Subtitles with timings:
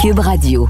[0.00, 0.66] Cube Radio.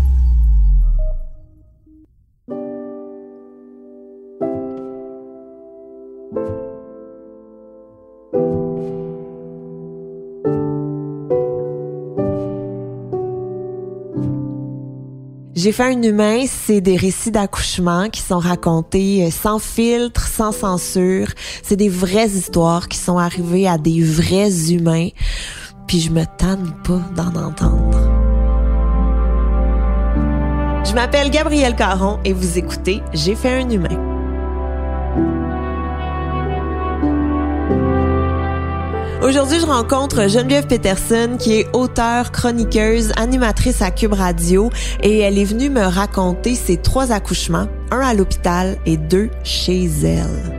[15.55, 20.51] J'ai fait un humain, c'est des récits d'accouchement qui sont racontés euh, sans filtre, sans
[20.51, 21.29] censure.
[21.63, 25.11] C'est des vraies histoires qui sont arrivées à des vrais humains.
[25.87, 28.10] Puis je me tanne pas d'en entendre.
[30.91, 33.97] Je m'appelle Gabrielle Caron et vous écoutez J'ai fait un humain.
[39.23, 45.39] Aujourd'hui, je rencontre Geneviève Peterson, qui est auteure, chroniqueuse, animatrice à Cube Radio, et elle
[45.39, 50.57] est venue me raconter ses trois accouchements, un à l'hôpital et deux chez elle.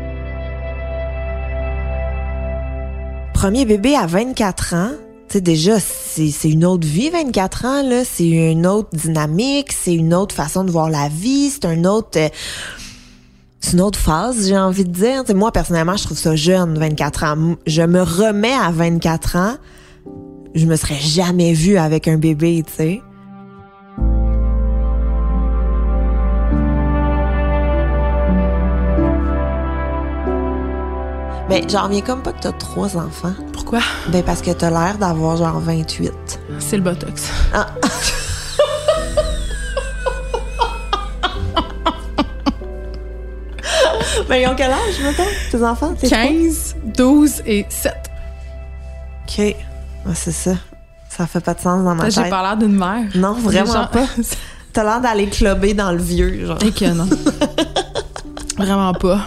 [3.34, 4.92] Premier bébé à 24 ans,
[5.34, 8.04] sais, déjà, c'est une autre vie, 24 ans, là.
[8.06, 12.20] C'est une autre dynamique, c'est une autre façon de voir la vie, c'est un autre...
[12.20, 12.30] euh,
[13.60, 15.24] c'est une autre phase, j'ai envie de dire.
[15.24, 17.56] T'sais, moi, personnellement, je trouve ça jeune, 24 ans.
[17.68, 19.54] Je me remets à 24 ans.
[20.56, 23.02] Je me serais jamais vue avec un bébé, tu sais.
[31.52, 33.34] Mais j'en reviens comme pas que t'as trois enfants.
[33.54, 33.80] Pourquoi?
[34.08, 36.12] Ben parce que t'as l'air d'avoir genre 28.
[36.60, 37.30] C'est le botox.
[37.54, 37.68] Ah.
[44.30, 45.94] Mais ils ont quel âge, mettons, tes enfants?
[45.94, 47.94] Tes 15, 12 et 7.
[49.28, 49.46] trois?
[49.50, 49.56] OK.
[50.08, 50.52] Ah, c'est ça.
[51.10, 52.30] Ça fait pas de sens dans ma J'ai tête.
[52.30, 53.04] pas l'air d'une mère.
[53.16, 54.06] Non, vraiment Genre- pas.
[54.74, 56.58] T'as l'air d'aller clubber dans le vieux, genre.
[56.64, 57.06] Et que non.
[58.58, 59.20] Vraiment pas.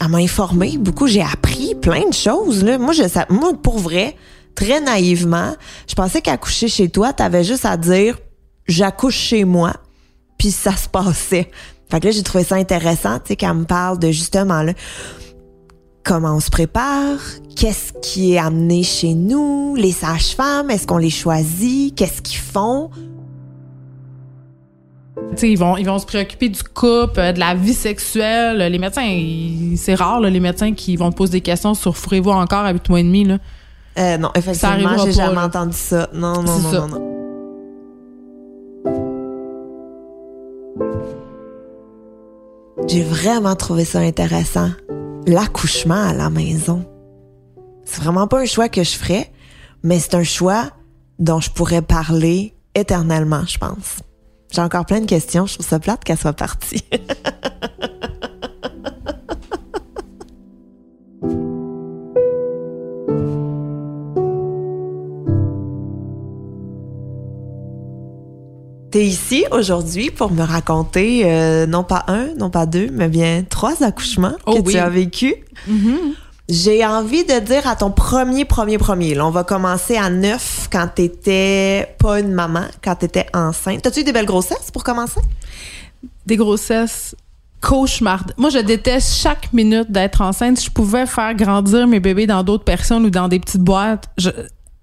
[0.00, 1.06] Elle m'a informé beaucoup.
[1.06, 2.64] J'ai appris plein de choses.
[2.64, 4.16] Moi, je moi, pour vrai,
[4.54, 5.54] très naïvement,
[5.88, 8.18] je pensais qu'accoucher chez toi, t'avais juste à dire
[8.66, 9.72] j'accouche chez moi,
[10.36, 11.50] puis ça se passait.
[11.90, 14.64] Fait que là, j'ai trouvé ça intéressant, tu sais, qu'elle me parle de justement
[16.04, 17.18] comment on se prépare,
[17.56, 22.90] qu'est-ce qui est amené chez nous, les sages-femmes, est-ce qu'on les choisit, qu'est-ce qu'ils font?
[25.32, 28.58] Tu sais, ils vont, ils vont se préoccuper du couple, euh, de la vie sexuelle.
[28.72, 29.06] Les médecins,
[29.76, 32.72] c'est rare, là, les médecins qui vont te poser des questions sur fourrez-vous encore à
[32.72, 33.24] 8 mois et demi.
[33.24, 33.38] Là.
[33.98, 35.44] Euh, non, Ça effectivement, j'ai jamais là.
[35.46, 36.08] entendu ça.
[36.12, 36.78] Non, non, C'est non, ça.
[36.80, 37.04] non, non.
[42.86, 44.70] J'ai vraiment trouvé ça intéressant.
[45.26, 46.84] L'accouchement à la maison.
[47.84, 49.30] C'est vraiment pas un choix que je ferais,
[49.82, 50.70] mais c'est un choix
[51.18, 53.98] dont je pourrais parler éternellement, je pense.
[54.50, 55.46] J'ai encore plein de questions.
[55.46, 56.82] Je trouve ça plate qu'elle soit partie.
[68.90, 73.44] T'es ici aujourd'hui pour me raconter euh, non pas un, non pas deux, mais bien
[73.48, 74.72] trois accouchements Oh que oui.
[74.72, 75.34] tu as vécu.
[76.48, 79.14] J'ai envie de dire à ton premier, premier, premier.
[79.14, 83.82] Là, on va commencer à neuf quand t'étais pas une maman, quand t'étais enceinte.
[83.82, 85.20] T'as-tu eu des belles grossesses pour commencer?
[86.24, 87.14] Des grossesses
[87.60, 88.32] cauchemardes.
[88.38, 90.56] Moi, je déteste chaque minute d'être enceinte.
[90.58, 94.08] Si je pouvais faire grandir mes bébés dans d'autres personnes ou dans des petites boîtes,
[94.16, 94.30] je-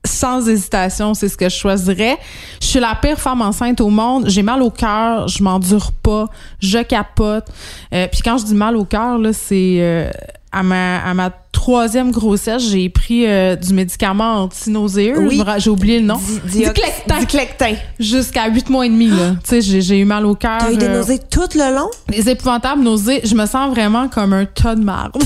[0.05, 2.17] sans hésitation, c'est ce que je choisirais.
[2.61, 4.25] Je suis la pire femme enceinte au monde.
[4.27, 6.27] J'ai mal au cœur, je m'endure pas,
[6.59, 7.45] je capote.
[7.93, 10.09] Euh, Puis quand je dis mal au cœur, là, c'est euh,
[10.51, 15.17] à ma à ma troisième grossesse, j'ai pris euh, du médicament anti-nauséeux.
[15.19, 15.41] Oui.
[15.57, 16.19] J'ai oublié le nom.
[16.45, 17.19] Diclectin.
[17.19, 17.73] Diclectin.
[17.99, 19.31] Jusqu'à huit mois et demi, là.
[19.43, 20.57] Tu sais, j'ai- eu mal au cœur.
[20.59, 21.89] T'as eu des euh, nausées tout le long?
[22.09, 25.13] les épouvantables nausées, je me sens vraiment comme un tas de marde.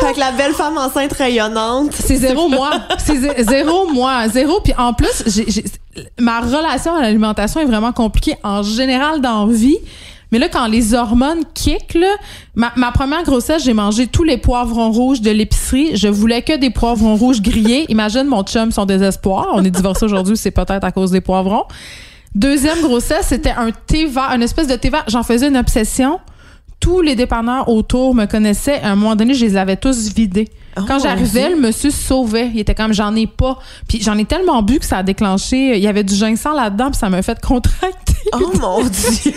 [0.00, 1.92] Fait que la belle femme enceinte rayonnante.
[1.94, 2.70] C'est zéro moi.
[2.98, 4.28] C'est zé- zéro moi.
[4.28, 4.60] Zéro.
[4.60, 5.64] Puis en plus, j'ai- j'ai-
[6.18, 9.78] ma relation à l'alimentation est vraiment compliquée en général dans vie.
[10.30, 12.08] Mais là, quand les hormones kick, là,
[12.54, 15.96] ma, ma première grossesse, j'ai mangé tous les poivrons rouges de l'épicerie.
[15.96, 17.86] Je voulais que des poivrons rouges grillés.
[17.90, 19.48] Imagine mon chum, son désespoir.
[19.54, 21.64] On est divorcés aujourd'hui, c'est peut-être à cause des poivrons.
[22.34, 25.04] Deuxième grossesse, c'était un thé vert, une espèce de thé vert.
[25.08, 26.20] J'en faisais une obsession.
[26.80, 28.80] Tous les dépanneurs autour me connaissaient.
[28.80, 30.48] À un moment donné, je les avais tous vidés.
[30.76, 32.50] Oh, Quand j'arrivais, le monsieur se sauvait.
[32.54, 33.58] Il était comme j'en ai pas.
[33.88, 35.76] Puis j'en ai tellement bu que ça a déclenché.
[35.76, 38.14] Il y avait du ginseng là-dedans, puis ça m'a fait contracter.
[38.34, 39.32] Oh mon Dieu!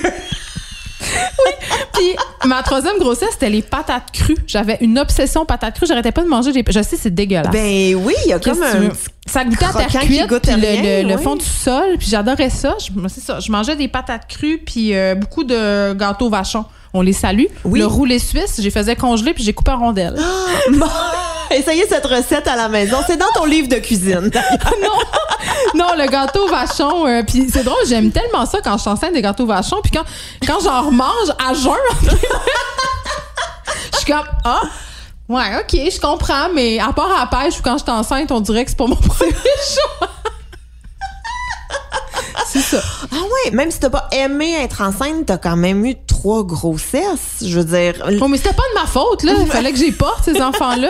[1.93, 2.15] Puis
[2.45, 4.35] ma troisième grossesse, c'était les patates crues.
[4.47, 5.85] J'avais une obsession patates crues.
[5.87, 6.63] J'arrêtais pas de manger des.
[6.67, 7.51] Je sais, c'est dégueulasse.
[7.51, 10.51] Ben oui, il y a comme un petit ça goûtait à terre cuite, goûte puis
[10.55, 11.23] le, le- le oui.
[11.23, 12.75] fond du sol, puis j'adorais ça.
[12.79, 13.39] Je, c'est ça.
[13.39, 16.65] Je mangeais des patates crues, puis euh, beaucoup de gâteaux vachons.
[16.93, 17.45] On les salue.
[17.63, 17.79] Oui.
[17.79, 20.19] Le roulé suisse, j'ai faisais congeler, puis j'ai coupé en rondelles.
[20.71, 20.87] Bon,
[21.49, 22.97] essayez cette recette à la maison.
[23.07, 24.29] C'est dans ton livre de cuisine.
[24.81, 24.99] non,
[25.75, 27.07] non, le gâteau vachon.
[27.07, 29.79] euh, puis c'est drôle, j'aime tellement ça quand je suis enceinte des gâteaux vachons.
[29.81, 30.03] Puis quand,
[30.45, 31.73] quand j'en remange à jeun,
[33.93, 34.61] je suis comme, ah,
[35.29, 38.31] ouais, ok, je comprends, mais à part à la pêche ou quand je suis enceinte,
[38.31, 40.09] on dirait que c'est pas mon premier choix.
[42.47, 42.81] C'est ça.
[43.11, 47.43] Ah ouais, même si t'as pas aimé être enceinte, t'as quand même eu trois grossesses.
[47.45, 47.95] Je veux dire.
[48.19, 49.33] Bon, mais c'était pas de ma faute, là.
[49.39, 50.89] Il fallait que j'y porte, ces enfants-là.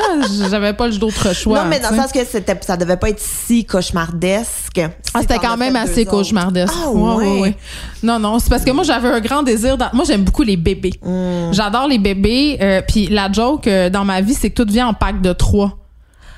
[0.50, 1.64] J'avais pas d'autre choix.
[1.64, 4.80] non, mais dans le sens que c'était, ça devait pas être si cauchemardesque.
[5.14, 6.74] Ah, c'était quand même assez cauchemardesque.
[6.86, 7.40] Ah, Ouais, ouais, ouais.
[7.42, 7.58] ouais.
[8.04, 9.78] Non, non, c'est parce que moi, j'avais un grand désir.
[9.78, 10.94] dans- Moi, j'aime beaucoup les bébés.
[11.04, 11.52] Mm.
[11.54, 12.58] J'adore les bébés.
[12.62, 15.34] euh, Puis la joke euh, dans ma vie, c'est que tout vient en pack de
[15.34, 15.78] trois.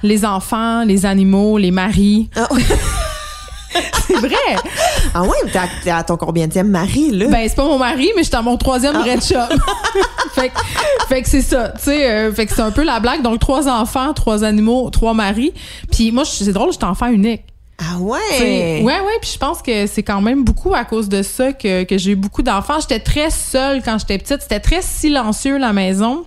[0.02, 2.30] Les enfants, les animaux, les maris.
[2.36, 2.50] Ah,
[4.08, 4.56] C'est vrai.
[5.14, 5.38] ah ouais,
[5.84, 7.28] t'es à, ton combienième mari, là?
[7.28, 9.04] ben, c'est pas mon mari, mais j'étais à mon troisième Ah.
[9.04, 9.42] red chum.
[10.34, 11.70] fait, que- fait que c'est ça.
[11.78, 13.22] Tu sais, euh, fait que c'est un peu la blague.
[13.22, 15.54] Donc, trois enfants, trois animaux, trois maris.
[15.92, 17.42] Puis moi, c'est drôle, j'étais enfant unique.
[17.80, 17.98] Ah
[18.36, 18.82] T'sais, ouais?
[18.84, 21.84] Ouais, ouais, puis je pense que c'est quand même beaucoup à cause de ça que,
[21.84, 22.80] que j'ai eu beaucoup d'enfants.
[22.80, 24.42] J'étais très seule quand j'étais petite.
[24.42, 26.26] C'était très silencieux, la maison.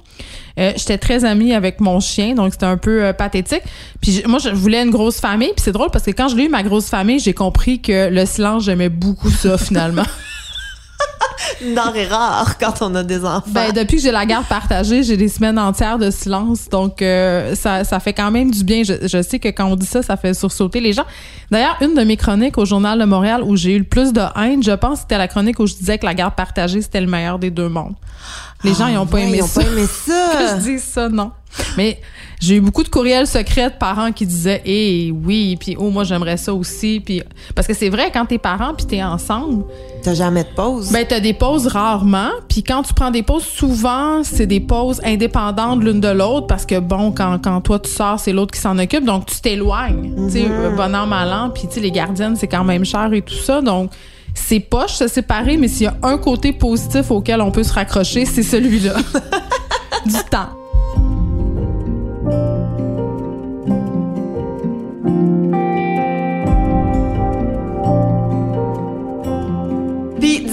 [0.58, 3.62] Euh, j'étais très amie avec mon chien, donc c'était un peu euh, pathétique.
[4.00, 5.52] Puis moi, je voulais une grosse famille.
[5.54, 8.08] Puis c'est drôle parce que quand je l'ai eu, ma grosse famille, j'ai compris que
[8.08, 10.06] le silence, j'aimais beaucoup ça, finalement.
[11.62, 13.42] Une denrée rare quand on a des enfants.
[13.48, 16.68] Ben, depuis que j'ai la garde partagée, j'ai des semaines entières de silence.
[16.70, 18.82] Donc, euh, ça, ça fait quand même du bien.
[18.84, 21.04] Je, je sais que quand on dit ça, ça fait sursauter les gens.
[21.50, 24.22] D'ailleurs, une de mes chroniques au Journal de Montréal où j'ai eu le plus de
[24.36, 27.06] haine, je pense, c'était la chronique où je disais que la garde partagée, c'était le
[27.06, 27.94] meilleur des deux mondes.
[28.64, 29.60] Les gens, Ah ils ont pas ouais, aimé ils ont ça.
[29.62, 30.56] pas aimé que ça.
[30.56, 31.30] je dise ça, non.
[31.76, 32.00] Mais
[32.40, 36.04] j'ai eu beaucoup de courriels secrets de parents qui disaient Eh oui, puis oh moi
[36.04, 37.22] j'aimerais ça aussi puis
[37.54, 39.64] parce que c'est vrai quand t'es parents puis t'es ensemble,
[40.02, 40.92] T'as jamais de pause?
[40.92, 45.00] ben t'as des pauses rarement, puis quand tu prends des pauses souvent, c'est des pauses
[45.04, 48.60] indépendantes l'une de l'autre parce que bon quand quand toi tu sors, c'est l'autre qui
[48.60, 50.14] s'en occupe donc tu t'éloignes.
[50.26, 53.12] Tu sais bon an mal an, puis tu sais les gardiennes c'est quand même cher
[53.12, 53.90] et tout ça donc
[54.34, 57.72] c'est poche se séparer, mais s'il y a un côté positif auquel on peut se
[57.72, 58.96] raccrocher, c'est celui-là.
[60.04, 60.50] du temps.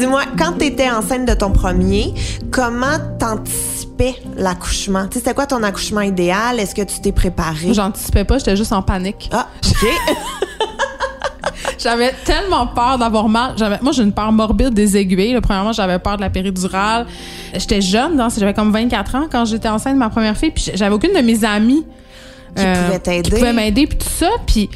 [0.04, 2.14] Dis-moi, quand t'étais enceinte de ton premier,
[2.52, 5.06] comment t'anticipais l'accouchement?
[5.08, 6.60] Tu sais, c'était quoi ton accouchement idéal?
[6.60, 7.74] Est-ce que tu t'es préparé?
[7.74, 9.30] J'anticipais pas, j'étais juste en panique.
[9.32, 9.88] Ah, OK.
[11.80, 13.54] J'avais tellement peur d'avoir mal.
[13.58, 15.34] J'avais, moi, j'ai une peur morbide des aiguilles.
[15.34, 15.42] là.
[15.42, 17.06] Premièrement, j'avais peur de la péridurale.
[17.54, 20.52] J'étais jeune, j'avais comme 24 ans quand j'étais enceinte de ma première fille.
[20.52, 21.86] Puis j'avais aucune de mes amies
[22.56, 23.30] Qui pouvait t'aider.
[23.30, 24.30] Qui pouvait m'aider, puis tout ça.
[24.46, 24.70] Puis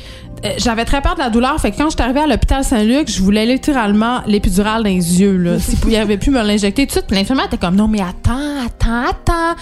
[0.46, 1.60] euh, j'avais très peur de la douleur.
[1.60, 5.38] Fait que quand j'étais arrivée à l'hôpital Saint-Luc, je voulais littéralement l'épidurale dans les yeux.
[5.38, 5.58] Là.
[5.82, 7.06] Pouvait- il avait pu me l'injecter tout de suite.
[7.08, 9.56] Puis l'infirmière était comme, non, mais attends, attends, attends.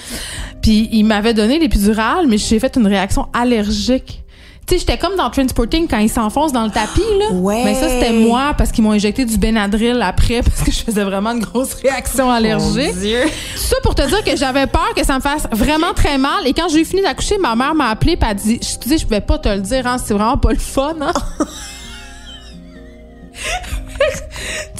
[0.62, 4.24] Puis il m'avait donné l'épidurale, mais j'ai fait une réaction allergique.
[4.68, 7.36] Tu sais, j'étais comme dans Transporting quand ils s'enfoncent dans le tapis, là.
[7.36, 7.64] Ouais.
[7.64, 11.04] Mais ça, c'était moi parce qu'ils m'ont injecté du Benadryl après parce que je faisais
[11.04, 12.96] vraiment une grosse réaction allergique.
[12.96, 13.22] Mon Dieu.
[13.56, 16.48] Ça pour te dire que j'avais peur que ça me fasse vraiment très mal.
[16.48, 19.22] Et quand j'ai fini d'accoucher, ma mère m'a appelé et a dit Excusez, je pouvais
[19.22, 20.96] pas te le dire, hein, c'est vraiment pas le fun.
[21.00, 21.14] Hein?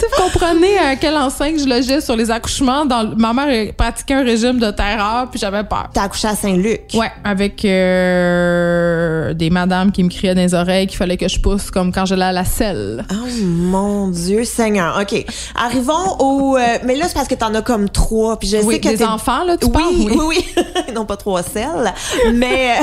[0.10, 2.86] sais, vous comprenez à quelle enseigne je logeais sur les accouchements.
[2.86, 5.90] Dans, ma mère euh, pratiquait un régime de terreur, puis j'avais peur.
[5.94, 6.82] T'as accouché à Saint-Luc?
[6.94, 11.40] Ouais, avec euh, des madames qui me criaient dans les oreilles qu'il fallait que je
[11.40, 13.06] pousse comme quand j'allais à la selle.
[13.12, 15.00] Oh mon Dieu Seigneur.
[15.02, 15.26] OK.
[15.56, 16.58] Arrivons au...
[16.58, 18.38] euh, mais là, c'est parce que t'en as comme trois.
[18.40, 19.86] Puis je Oui, sais que des t'es- enfants, là, tu oui, parles?
[19.98, 20.64] oui, oui,
[20.96, 21.94] non pas trois selles,
[22.34, 22.76] mais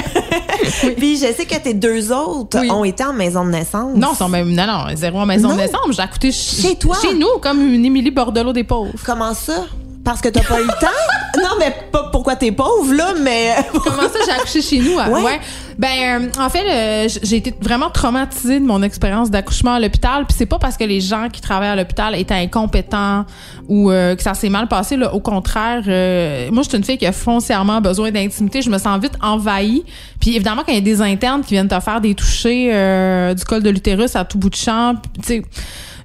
[0.97, 2.71] puis je sais que tes deux autres Oui.
[2.71, 3.93] ont été en maison de naissance.
[3.97, 5.55] Non, ils sont même, non, non, zéro en maison Non.
[5.55, 5.81] de naissance.
[5.91, 6.97] J'ai accouché ch- Chez toi?
[7.01, 8.93] Chez nous, comme une Émilie Bordelot des pauvres.
[9.05, 9.67] Comment ça?
[10.05, 10.87] Parce que t'as pas eu le temps?
[11.35, 14.97] Non, mais pas pourquoi t'es pauvre là, mais Comment ça, j'ai accouché chez nous?
[14.97, 15.23] Ouais.
[15.23, 15.41] Ouais.
[15.79, 15.89] Ben,
[16.23, 20.25] euh, en fait, euh, j'ai été vraiment traumatisée de mon expérience d'accouchement à l'hôpital.
[20.27, 23.25] Puis c'est pas parce que les gens qui travaillent à l'hôpital étaient incompétents
[23.69, 24.97] ou euh, que ça s'est mal passé.
[24.97, 25.15] Là.
[25.15, 28.63] Au contraire, euh, moi, je suis une fille qui a foncièrement besoin d'intimité.
[28.63, 29.85] Je me sens vite envahie.
[30.21, 33.35] Puis évidemment, quand il y a des internes qui viennent te faire des touchés euh,
[33.35, 35.43] du col de l'utérus à tout bout de champ, tu sais...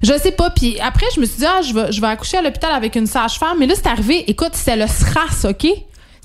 [0.00, 0.50] Je sais pas.
[0.50, 2.94] Puis après, je me suis dit, ah, je vais, je vais accoucher à l'hôpital avec
[2.94, 3.56] une sage-femme.
[3.58, 4.22] Mais là, c'est arrivé.
[4.28, 5.66] Écoute, c'était le SRAS, OK?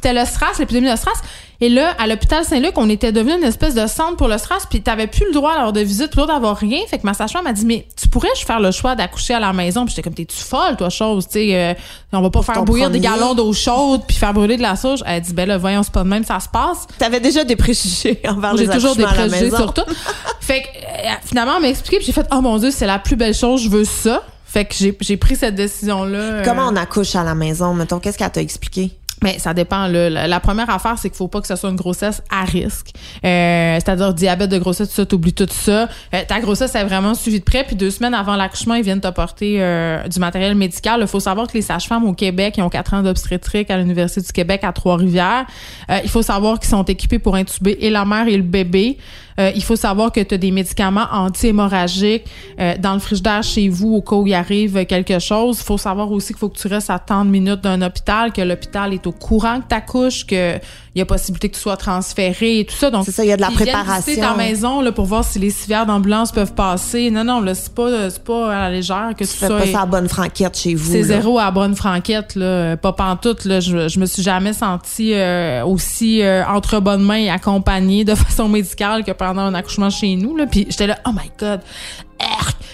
[0.04, 1.22] C'était le SRAS, l'épidémie de SRAS.
[1.62, 4.66] Et là, à l'hôpital Saint-Luc, on était devenu une espèce de centre pour le SRAS,
[4.70, 6.80] puis t'avais plus le droit d'avoir de visite, plus le droit d'avoir rien.
[6.90, 9.54] Fait que ma sage-femme m'a dit, mais tu pourrais faire le choix d'accoucher à la
[9.54, 9.86] maison?
[9.86, 11.26] Puis j'étais comme, t'es-tu folle, toi, chose?
[11.28, 11.74] Tu sais, euh,
[12.12, 14.76] on va pas faire ton bouillir des gallons d'eau chaude puis faire brûler de la
[14.76, 15.00] sauge.
[15.06, 16.86] Elle dit, ben là, voyons, c'est pas de même, ça se passe.
[17.00, 19.84] t'avais déjà des préjugés envers les J'ai toujours des préjugés sur tout.
[20.42, 23.00] fait que euh, finalement, elle m'a expliqué, puis j'ai fait, oh mon Dieu, c'est la
[23.00, 24.22] plus belle chose, je veux ça.
[24.46, 26.18] Fait que j'ai j'ai pris cette décision-là.
[26.18, 28.92] euh, Comment on accouche à la maison, mettons Qu'est-ce qu'elle t'a expliqué?
[29.24, 29.88] Mais ça dépend.
[29.88, 30.28] Là.
[30.28, 32.90] La, première affaire, c'est qu'il faut pas que ce soit une grossesse à risque.
[33.24, 35.88] Euh, C'est-à-dire diabète de grossesse, ça, t'oublies tout ça.
[36.14, 37.64] Euh, ta grossesse est vraiment suivie de près.
[37.64, 41.00] Puis deux semaines avant l'accouchement, ils viennent t'apporter euh, du matériel médical.
[41.02, 44.20] Il faut savoir que les sages-femmes au Québec, ils ont quatre ans d'obstétrique à l'Université
[44.20, 45.46] du Québec à Trois-Rivières.
[45.90, 48.98] Euh, il faut savoir qu'ils sont équipés pour intuber et la mère et le bébé.
[49.40, 52.26] Euh, il faut savoir que tu as des médicaments anti-hémorragiques
[52.60, 55.60] euh, dans le frigidaire chez vous au cas où il arrive quelque chose.
[55.60, 58.32] Il faut savoir aussi qu'il faut que tu restes à tant de minutes d'un hôpital,
[58.32, 60.60] que l'hôpital est au courant que tu accouches, que
[60.96, 62.92] il y a possibilité que tu sois transféré et tout ça.
[62.92, 64.16] Donc, C'est ça, il y a de la préparation.
[64.22, 67.10] ta maison là, pour voir si les civières d'ambulance peuvent passer.
[67.10, 69.66] Non, non, là, c'est pas, c'est pas à la légère que Tu fais ça pas
[69.66, 70.92] est- ça à bonne franquette chez vous.
[70.92, 72.78] c'est zéro à bonne franquette, là.
[72.78, 73.60] Pas pantoute, là.
[73.60, 78.14] Je, je me suis jamais sentie euh, aussi euh, entre bonnes mains et accompagnée de
[78.16, 80.46] façon médicale que pendant un accouchement chez nous, là.
[80.46, 81.62] Puis j'étais là, oh my God,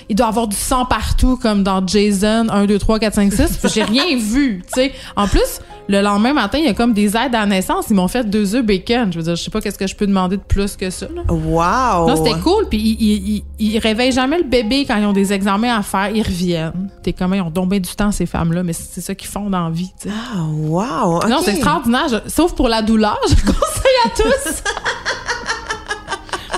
[0.09, 3.33] il doit y avoir du sang partout, comme dans Jason 1, 2, 3, 4, 5,
[3.33, 3.57] 6.
[3.57, 4.91] Puis j'ai rien vu, tu sais.
[5.15, 7.87] En plus, le lendemain matin, il y a comme des aides à la naissance.
[7.89, 9.11] Ils m'ont fait deux œufs bacon.
[9.11, 11.07] Je veux dire, je sais pas qu'est-ce que je peux demander de plus que ça,
[11.13, 11.23] là.
[11.33, 12.07] Wow!
[12.07, 12.67] Non, c'était cool.
[12.69, 15.81] Puis ils, ils, ils, ils réveillent jamais le bébé quand ils ont des examens à
[15.81, 16.11] faire.
[16.13, 16.89] Ils reviennent.
[17.03, 19.65] T'es comme, ils ont bien du temps, ces femmes-là, mais c'est ça qu'ils font dans
[19.65, 19.91] la vie.
[20.07, 21.27] Ah, wow!
[21.27, 22.07] Non, c'est extraordinaire.
[22.07, 24.63] Je- sauf pour la douleur, je le conseille à tous.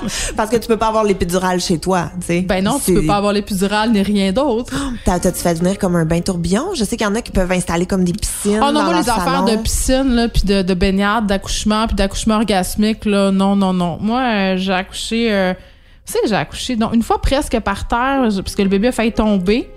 [0.36, 2.40] Parce que tu peux pas avoir l'épidurale chez toi, tu sais.
[2.42, 4.72] ben non, tu peux pas avoir l'épidurale ni rien d'autre.
[5.04, 6.74] T'as- T'as-tu fait venir comme un bain tourbillon?
[6.74, 8.60] Je sais qu'il y en a qui peuvent installer comme des piscines.
[8.62, 11.96] Oh non, dans moi, les affaires de piscine, là, puis de, de baignade, d'accouchement, puis
[11.96, 13.98] d'accouchement orgasmique, là, non, non, non.
[14.00, 15.32] Moi, euh, j'ai accouché...
[15.32, 15.54] Euh,
[16.04, 16.76] tu sais, j'ai accouché?
[16.76, 19.70] Donc, une fois presque par terre, parce que le bébé a failli tomber.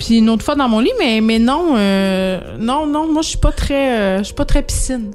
[0.00, 3.28] Puis une autre fois dans mon lit, mais, mais non, euh, non, non, moi, je
[3.28, 3.98] suis pas très...
[3.98, 5.10] euh, je suis pas très piscine.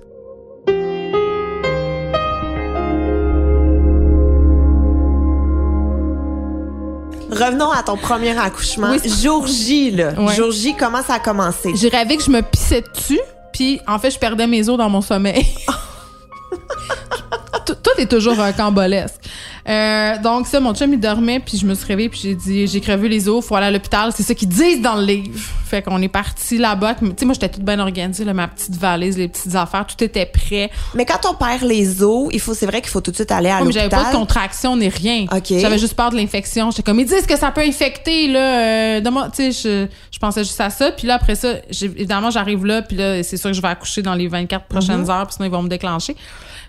[7.35, 8.91] Revenons à ton premier accouchement.
[8.91, 10.13] Oui, Jour J, là.
[10.13, 10.33] Ouais.
[10.35, 11.73] Jour J, comment ça a commencé?
[11.75, 13.19] J'ai rêvé que je me pissais dessus,
[13.51, 15.45] puis en fait, je perdais mes os dans mon sommeil.
[17.65, 19.19] tout, tout est toujours un cambolesque.
[19.67, 22.67] Euh, donc ça, mon chum il dormait, puis je me suis réveillée, puis j'ai dit
[22.67, 24.11] j'ai crevé les os, faut aller à l'hôpital.
[24.15, 25.39] C'est ça qu'ils disent dans le livre.
[25.65, 26.95] Fait qu'on est parti là-bas.
[26.95, 30.03] Tu sais, moi j'étais toute bien organisée, là, ma petite valise, les petites affaires, tout
[30.03, 30.69] était prêt.
[30.93, 33.31] Mais quand on perd les os, il faut, c'est vrai qu'il faut tout de suite
[33.31, 34.03] aller à mais j'avais l'hôpital.
[34.03, 35.25] pas de contraction ni rien.
[35.31, 35.53] OK.
[35.59, 36.69] J'avais juste peur de l'infection.
[36.69, 38.99] J'étais comme, ils disent que ça peut infecter, là.
[38.99, 39.01] Euh,
[39.35, 40.91] tu sais, je, je pensais juste à ça.
[40.91, 44.01] Puis là, après ça, évidemment, j'arrive là, puis là, c'est sûr que je vais accoucher
[44.03, 46.15] dans les 24 prochaines heures, puis sinon, ils vont me déclencher.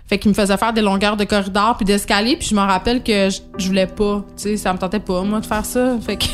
[0.07, 3.03] Fait qu'ils me faisaient faire des longueurs de corridor puis d'escalier, puis je me rappelle
[3.03, 4.23] que je, je voulais pas.
[4.37, 5.97] Tu sais, ça me tentait pas, moi, de faire ça.
[5.99, 6.25] Fait que.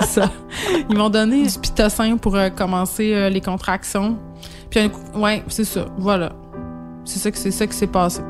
[0.00, 0.30] C'est ça.
[0.90, 4.18] Ils m'ont donné du pitocin pour euh, commencer euh, les contractions.
[4.70, 5.86] Puis un coup, ouais, c'est ça.
[5.98, 6.32] Voilà.
[7.04, 8.20] C'est ça que c'est ça qui s'est passé.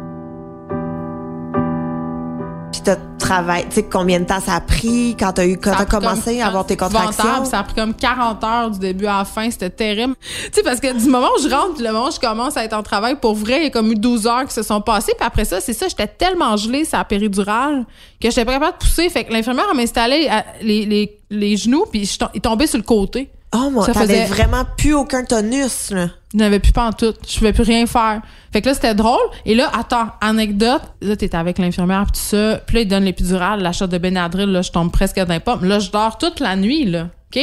[3.18, 5.82] Travaillé, tu sais, combien de temps ça a pris quand t'as eu, quand Ça t'as
[5.82, 7.44] a pris commencé comme- à avoir tes contractions?
[7.44, 9.50] Ça a pris comme 40 heures du début à la fin.
[9.50, 10.14] C'était terrible.
[10.20, 12.56] Tu sais, parce que du moment où je rentre, puis le moment où je commence
[12.56, 14.62] à être en travail, pour vrai, il y a comme eu 12 heures qui se
[14.62, 15.12] sont passées.
[15.18, 17.84] Puis après ça, c'est ça, j'étais tellement gelée, ça péridurale,
[18.20, 19.08] que j'étais pas capable de pousser.
[19.10, 22.84] Fait que l'infirmière m'installait à- les, les, les genoux, puis je il tombait sur le
[22.84, 23.30] côté.
[23.54, 26.08] Oh, moi, Ça t'avais faisait- vraiment plus aucun tonus, là.
[26.34, 27.14] Je n'avais plus pas en tout.
[27.26, 28.20] Je pouvais plus rien faire.
[28.52, 29.22] Fait que là, c'était drôle.
[29.46, 30.82] Et là, attends, anecdote.
[31.00, 32.60] Là, t'es avec l'infirmière pis tout ça.
[32.66, 34.50] Puis là, il donne l'épidurale, l'achat de Benadryl.
[34.50, 35.64] Là, je tombe presque dans les pommes.
[35.64, 37.08] Là, je dors toute la nuit, là.
[37.34, 37.40] OK?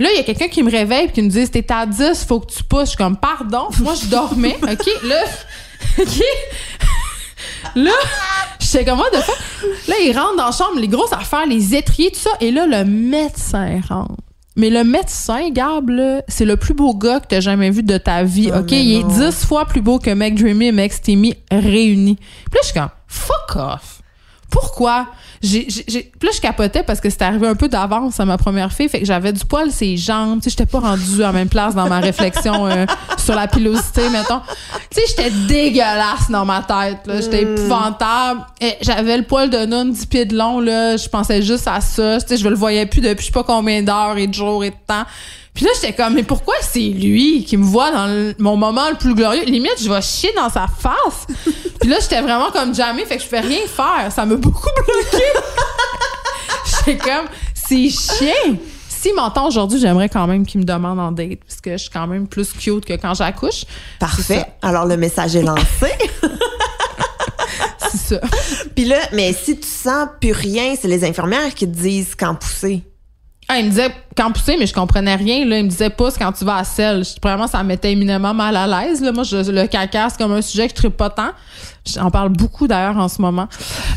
[0.00, 2.24] Là, il y a quelqu'un qui me réveille pis qui me dit, t'es à 10,
[2.26, 2.80] faut que tu pousses.
[2.80, 3.68] Je suis comme, pardon?
[3.80, 4.58] Moi, je dormais.
[4.62, 4.86] OK?
[5.04, 5.22] Là,
[6.00, 6.22] OK?
[7.76, 7.92] Là,
[8.58, 9.38] j'étais comme, what the fuck?
[9.88, 12.30] Là, il rentre dans la chambre, les grosses affaires, les étriers, tout ça.
[12.40, 14.14] Et là, le médecin rentre.
[14.56, 17.98] Mais le médecin, Gab, là, c'est le plus beau gars que t'as jamais vu de
[17.98, 18.72] ta vie, Oh, OK?
[18.72, 19.04] Il est.
[19.04, 22.16] 10 fois plus beau que Meg Dreamy et Meg Steamy réunis.
[22.16, 23.95] Puis là, je suis comme, fuck off.
[24.50, 25.06] Pourquoi?
[25.42, 28.72] J'ai, j'ai, là, je capotais parce que c'était arrivé un peu d'avance à ma première
[28.72, 28.88] fille.
[28.88, 30.40] Fait que j'avais du poil ses jambes.
[30.40, 32.86] Tu sais, j'étais pas rendue à la même place dans ma réflexion euh,
[33.18, 34.40] sur la pilosité, mettons.
[34.90, 37.06] Tu sais, j'étais dégueulasse dans ma tête.
[37.06, 37.20] Là.
[37.20, 38.40] J'étais épouvantable.
[38.60, 40.60] Et j'avais le poil de nun 10 pieds de long.
[40.60, 40.96] Là.
[40.96, 42.20] Je pensais juste à ça.
[42.20, 44.64] Tu sais, je le voyais plus depuis je sais pas combien d'heures et de jours
[44.64, 45.04] et de temps.
[45.56, 48.88] Puis là, j'étais comme, mais pourquoi c'est lui qui me voit dans le- mon moment
[48.90, 49.42] le plus glorieux?
[49.44, 51.26] Limite, je vais chier dans sa face.
[51.80, 54.12] Puis là, j'étais vraiment comme jamais, fait que je fais rien faire.
[54.14, 55.24] Ça m'a beaucoup bloqué.
[56.86, 58.56] j'étais comme, c'est chien.
[58.88, 61.90] S'il m'entend aujourd'hui, j'aimerais quand même qu'il me demande en date, parce que je suis
[61.90, 63.64] quand même plus cute que quand j'accouche.
[63.98, 64.44] Parfait.
[64.62, 65.92] Alors, le message est lancé.
[67.90, 68.20] C'est ça.
[68.74, 72.34] Puis là, mais si tu sens plus rien, c'est les infirmières qui te disent quand
[72.34, 72.82] pousser.
[73.48, 75.44] Ah, il me disait quand pousser, mais je comprenais rien.
[75.44, 75.58] Là.
[75.58, 77.04] Il me disait pousse quand tu vas à selle.
[77.22, 79.00] Vraiment, ça me mettait éminemment mal à l'aise.
[79.00, 79.12] Là.
[79.12, 81.30] Moi, je, le caca, c'est comme un sujet que je tripe pas tant.
[81.86, 83.46] J'en parle beaucoup d'ailleurs en ce moment.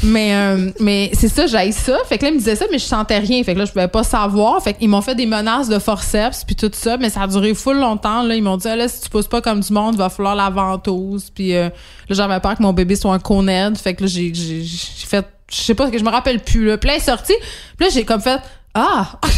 [0.03, 1.97] Mais, euh, mais c'est ça, j'ai ça.
[2.07, 3.43] Fait que là, il me disait ça, mais je sentais rien.
[3.43, 4.61] Fait que là, je pouvais pas savoir.
[4.61, 6.97] Fait qu'ils m'ont fait des menaces de forceps puis tout ça.
[6.97, 8.21] Mais ça a duré full longtemps.
[8.21, 8.35] Là.
[8.35, 10.35] Ils m'ont dit, ah, là, si tu pousses pas comme du monde, il va falloir
[10.35, 11.31] la ventouse.
[11.33, 13.75] Puis euh, là, j'avais peur que mon bébé soit un coned.
[13.79, 14.31] Fait que là, j'ai
[15.07, 16.65] fait je sais pas, que je me rappelle plus.
[16.65, 17.33] Le plein sorti.
[17.77, 18.39] Puis là, j'ai comme fait
[18.73, 19.19] ah!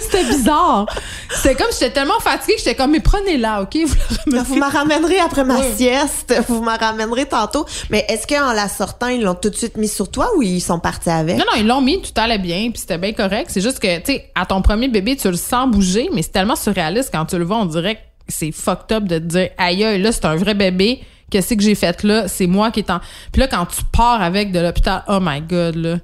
[0.00, 0.86] C'était bizarre.
[1.30, 3.76] C'était comme j'étais tellement fatiguée que j'étais comme mais prenez-la, OK?
[3.86, 7.66] Vous, vous me ramènerez après ma sieste, vous me ramènerez tantôt.
[7.90, 10.60] Mais est-ce qu'en la sortant, ils l'ont tout de suite mis sur toi ou ils
[10.60, 11.36] sont partis avec?
[11.36, 13.98] Non non, ils l'ont mis, tout allait bien, puis c'était bien correct, c'est juste que
[13.98, 17.26] tu sais à ton premier bébé, tu le sens bouger, mais c'est tellement surréaliste quand
[17.26, 20.24] tu le vois, on dirait que c'est fucked up de te dire aïe là, c'est
[20.24, 21.02] un vrai bébé.
[21.30, 22.28] Qu'est-ce que j'ai fait là?
[22.28, 23.00] C'est moi qui est en.
[23.32, 25.96] Puis là, quand tu pars avec de l'hôpital, oh my god, là.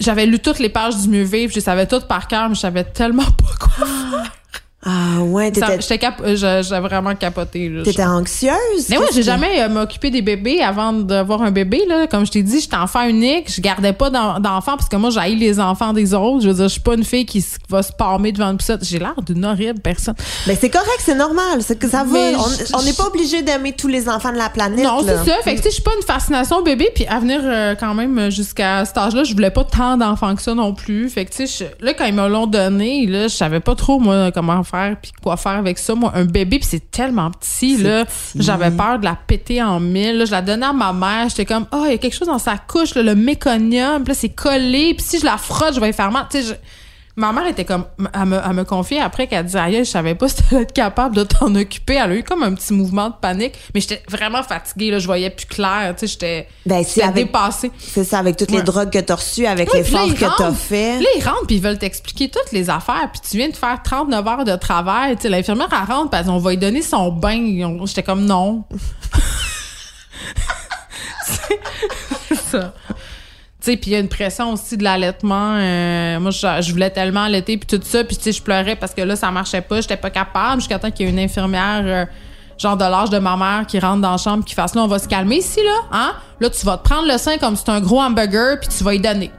[0.00, 2.60] J'avais lu toutes les pages du mieux vivre, je savais toutes par cœur, mais je
[2.60, 3.86] savais tellement pas quoi.
[4.84, 5.80] Ah ouais, t'étais...
[5.80, 6.20] J'étais cap...
[6.24, 7.72] j'ai vraiment capoté.
[7.84, 8.88] T'étais anxieuse?
[8.90, 11.84] Mais ouais, j'ai jamais euh, m'occupé des bébés avant d'avoir un bébé.
[11.88, 12.08] Là.
[12.08, 13.52] Comme je t'ai dit, j'étais enfant unique.
[13.54, 16.42] Je gardais pas d'enfants parce que moi, j'haïs les enfants des autres.
[16.42, 18.84] Je veux dire, je suis pas une fille qui va se palmer devant une poussette.
[18.84, 20.16] J'ai l'air d'une horrible personne.
[20.48, 21.60] Mais c'est correct, c'est normal.
[21.60, 22.18] C'est que ça va.
[22.74, 24.84] On n'est pas obligé d'aimer tous les enfants de la planète.
[24.84, 25.36] Non, c'est ça.
[25.44, 26.90] Fait que tu sais, je suis pas une fascination bébé.
[26.92, 30.42] Puis à venir euh, quand même jusqu'à cet âge-là, je voulais pas tant d'enfants que
[30.42, 31.08] ça non plus.
[31.08, 34.00] Fait que tu sais, là, quand ils me l'ont donné, là, je savais pas trop,
[34.00, 35.94] moi, comment faire puis quoi faire avec ça.
[35.94, 38.04] Moi, un bébé, puis c'est tellement petit, là.
[38.34, 40.24] J'avais peur de la péter en mille.
[40.26, 41.28] je la donnais à ma mère.
[41.28, 44.02] J'étais comme, oh, il y a quelque chose dans sa couche, le méconium.
[44.02, 44.94] Puis là, c'est collé.
[44.94, 46.26] Puis si je la frotte, je vais faire mal.
[46.30, 46.58] Tu sais,
[47.14, 50.14] Ma mère était comme, à me, à me confier après qu'elle disait, aïe, je savais
[50.14, 51.94] pas si t'allais être capable de t'en occuper.
[51.94, 55.04] Elle a eu comme un petit mouvement de panique, mais j'étais vraiment fatiguée, là, je
[55.04, 57.70] voyais plus clair, tu sais, j'étais ben, dépassée.
[57.78, 61.00] C'est ça, avec toutes les drogues que t'as reçues, avec les l'effort que t'as fait.
[61.00, 63.82] Là, ils rentrent puis ils veulent t'expliquer toutes les affaires, puis tu viens de faire
[63.82, 67.10] 39 heures de travail, tu sais, l'infirmière, elle rentre, puis on va lui donner son
[67.10, 67.38] bain.
[67.84, 68.64] J'étais comme, non.
[71.26, 72.62] c'est
[73.62, 75.54] ça puis il y a une pression aussi de l'allaitement.
[75.56, 78.02] Euh, moi, je, voulais tellement allaiter, puis tout ça.
[78.04, 79.80] Puis, tu sais, je pleurais parce que là, ça marchait pas.
[79.80, 80.60] J'étais pas capable.
[80.60, 82.04] Jusqu'à temps qu'il y ait une infirmière, euh,
[82.58, 84.88] genre de l'âge de ma mère, qui rentre dans la chambre, qui fasse là, on
[84.88, 85.80] va se calmer ici, là.
[85.92, 86.12] Hein?
[86.40, 88.82] Là, tu vas te prendre le sein comme si c'était un gros hamburger, puis tu
[88.82, 89.30] vas y donner.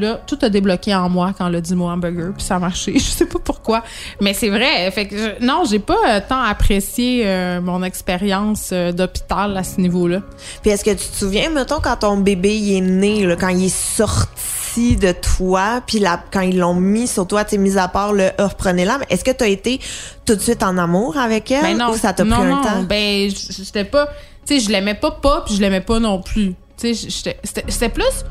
[0.00, 2.94] Là, tout a débloqué en moi quand le dit mot hamburger, puis ça a marché.
[2.98, 3.82] Je sais pas pourquoi,
[4.20, 4.90] mais c'est vrai.
[4.90, 9.80] Fait que non, j'ai pas euh, tant apprécié euh, mon expérience euh, d'hôpital à ce
[9.80, 10.22] niveau-là.
[10.62, 13.48] Puis est-ce que tu te souviens, mettons, quand ton bébé il est né, là, quand
[13.48, 17.88] il est sorti de toi, puis quand ils l'ont mis sur toi, tu mis à
[17.88, 19.80] part le oh, reprenez-la, mais est-ce que tu as été
[20.24, 22.62] tout de suite en amour avec elle ben non, ou ça t'a pris un non,
[22.62, 22.82] temps?
[22.84, 24.06] Ben, j'étais pas,
[24.46, 26.54] tu sais, je l'aimais pas pas, puis je l'aimais pas non plus.
[26.78, 27.08] Tu sais,
[27.42, 28.24] c'était plus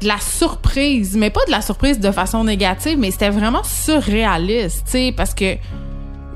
[0.00, 4.84] de la surprise, mais pas de la surprise de façon négative, mais c'était vraiment surréaliste,
[4.86, 5.56] tu sais, parce que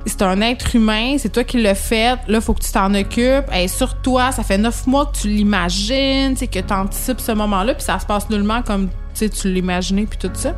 [0.07, 3.47] c'est un être humain, c'est toi qui l'as fait, là, faut que tu t'en occupes.
[3.55, 7.75] Et sur toi, ça fait neuf mois que tu l'imagines, que tu anticipes ce moment-là,
[7.75, 10.55] puis ça se passe nullement comme tu l'imaginais, puis tout ça.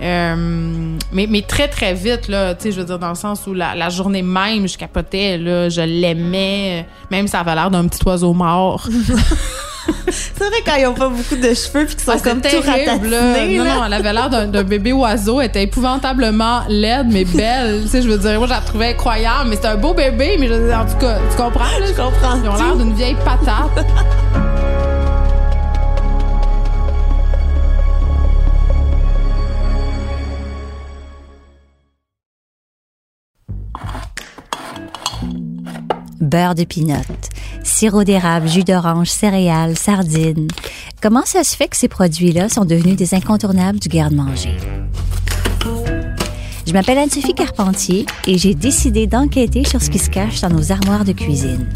[0.00, 3.46] Euh, mais, mais très, très vite, là, tu sais, je veux dire, dans le sens
[3.46, 8.00] où la, journée même, je capotais, là, je l'aimais, même ça avait l'air d'un petit
[8.06, 8.86] oiseau mort.
[10.10, 12.48] c'est vrai quand ils ont pas beaucoup de cheveux puis qu'ils sont ah, comme tout
[12.64, 13.58] ratatinés.
[13.58, 15.40] Non, non, elle avait l'air d'un bébé oiseau.
[15.40, 17.82] Elle était épouvantablement laide, mais belle.
[17.82, 19.50] tu sais, je veux dire, moi, je la trouvais incroyable.
[19.50, 21.64] Mais c'est un beau bébé, mais je veux dire, en tout cas, tu comprends?
[21.64, 21.86] Là?
[21.86, 22.40] Je comprends.
[22.42, 23.86] Ils ont l'air d'une vieille patate.
[36.34, 36.96] Beurre de pinot,
[37.62, 40.48] sirop d'érable, jus d'orange, céréales, sardines.
[41.00, 44.56] Comment ça se fait que ces produits-là sont devenus des incontournables du garde-manger?
[46.66, 50.72] Je m'appelle Anne-Sophie Carpentier et j'ai décidé d'enquêter sur ce qui se cache dans nos
[50.72, 51.68] armoires de cuisine.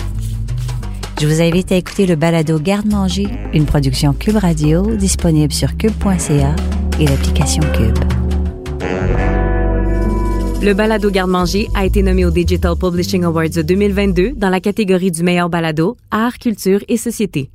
[1.21, 6.57] Je vous invite à écouter le balado Garde-manger, une production Cube Radio disponible sur cube.ca
[6.99, 8.28] et l'application Cube.
[10.61, 15.23] Le balado Garde-manger a été nommé au Digital Publishing Awards 2022 dans la catégorie du
[15.23, 17.49] meilleur balado, art, culture et société.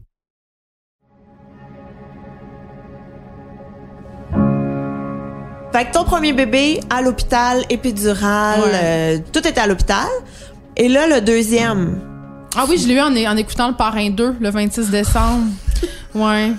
[5.73, 10.07] Fait que ton premier bébé à l'hôpital, épidural, euh, tout était à l'hôpital.
[10.77, 11.99] Et là, le deuxième.
[12.55, 15.43] Ah oui, je l'ai eu en, en écoutant le parrain 2 le 26 décembre.
[16.15, 16.53] ouais.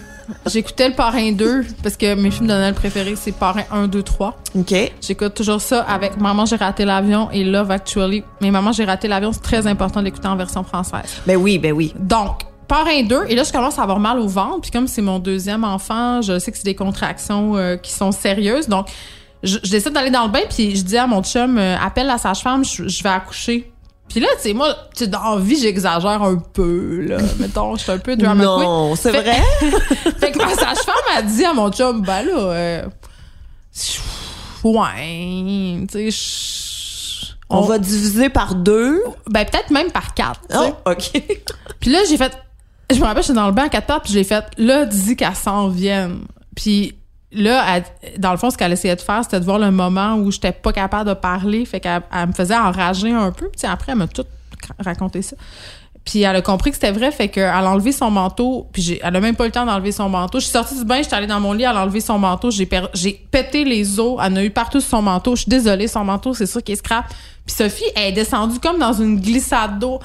[0.46, 4.02] J'écoutais le Parrain 2 parce que mes films de Noël préférés, c'est Parrain 1, 2,
[4.02, 4.38] 3.
[4.56, 4.74] OK.
[5.00, 8.24] J'écoute toujours ça avec Maman, j'ai raté l'avion et Love Actually.
[8.40, 11.20] Mais Maman, j'ai raté l'avion, c'est très important d'écouter en version française.
[11.26, 11.94] Ben oui, ben oui.
[11.98, 15.02] Donc, parrain 2 et là je commence à avoir mal au ventre puis comme c'est
[15.02, 18.88] mon deuxième enfant je sais que c'est des contractions euh, qui sont sérieuses donc
[19.42, 22.06] je, je décide d'aller dans le bain puis je dis à mon chum euh, appelle
[22.06, 23.70] la sage-femme je, je vais accoucher
[24.14, 27.16] puis là, tu sais, moi, tu sais, dans vie, j'exagère un peu, là.
[27.40, 28.62] Mettons, je suis un peu drama queen.
[28.62, 29.42] Non, c'est vrai?
[30.20, 32.82] Fait que ma sage-femme a dit à mon chum, ben là, euh,
[34.62, 39.02] ouais, tu sais, je- On va diviser par deux?
[39.28, 40.40] Ben, peut-être même par quatre.
[40.54, 41.10] Oh, OK.
[41.80, 42.32] Puis là, j'ai fait.
[42.92, 45.16] Je me rappelle, j'étais dans le bain à quatre pattes, puis j'ai fait, là, dis
[45.16, 46.20] qu'elle s'en vienne.
[46.54, 46.94] Puis
[47.34, 50.14] là, elle- dans le fond, ce qu'elle essayait de faire, c'était de voir le moment
[50.16, 51.64] où j'étais pas capable de parler.
[51.64, 53.48] Fait qu'elle elle me faisait enrager un peu.
[53.56, 54.24] Puis après, elle m'a tout
[54.84, 55.36] raconté ça.
[56.04, 59.16] Puis elle a compris que c'était vrai, fait qu'elle a enlevé son manteau, puis elle
[59.16, 60.38] a même pas eu le temps d'enlever son manteau.
[60.38, 62.50] Je suis sortie du bain, j'étais allée dans mon lit, elle a enlevé son manteau,
[62.50, 65.34] j'ai j'ai pété les os, elle en a eu partout sur son manteau.
[65.34, 67.06] Je suis désolée, son manteau, c'est sûr qu'il scrap.
[67.46, 69.98] Puis Sophie, elle est descendue comme dans une glissade d'eau.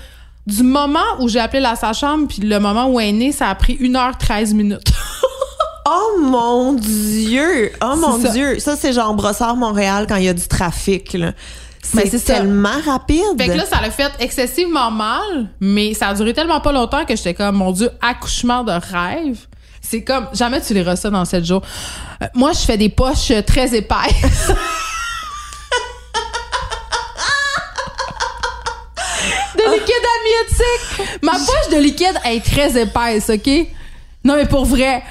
[0.47, 3.49] Du moment où j'ai appelé la sage-femme, puis le moment où elle est née, ça
[3.49, 4.91] a pris 1h13 minutes.
[5.91, 7.71] Oh mon Dieu!
[7.81, 8.29] Oh mon ça.
[8.29, 8.59] Dieu!
[8.59, 11.13] Ça, c'est genre Brossard Montréal quand il y a du trafic.
[11.13, 11.31] là.
[11.95, 12.35] Ben, C'est ça.
[12.35, 13.23] tellement rapide.
[13.39, 17.05] Fait que là, ça l'a fait excessivement mal, mais ça a duré tellement pas longtemps
[17.05, 19.47] que j'étais comme, mon Dieu, accouchement de rêve.
[19.81, 21.63] C'est comme, jamais tu liras ça dans 7 jours.
[22.21, 24.51] Euh, moi, je fais des poches très épaisses.
[29.55, 31.23] de liquide amniotique.
[31.23, 33.49] Ma poche de liquide est très épaisse, OK?
[34.23, 35.01] Non, mais pour vrai.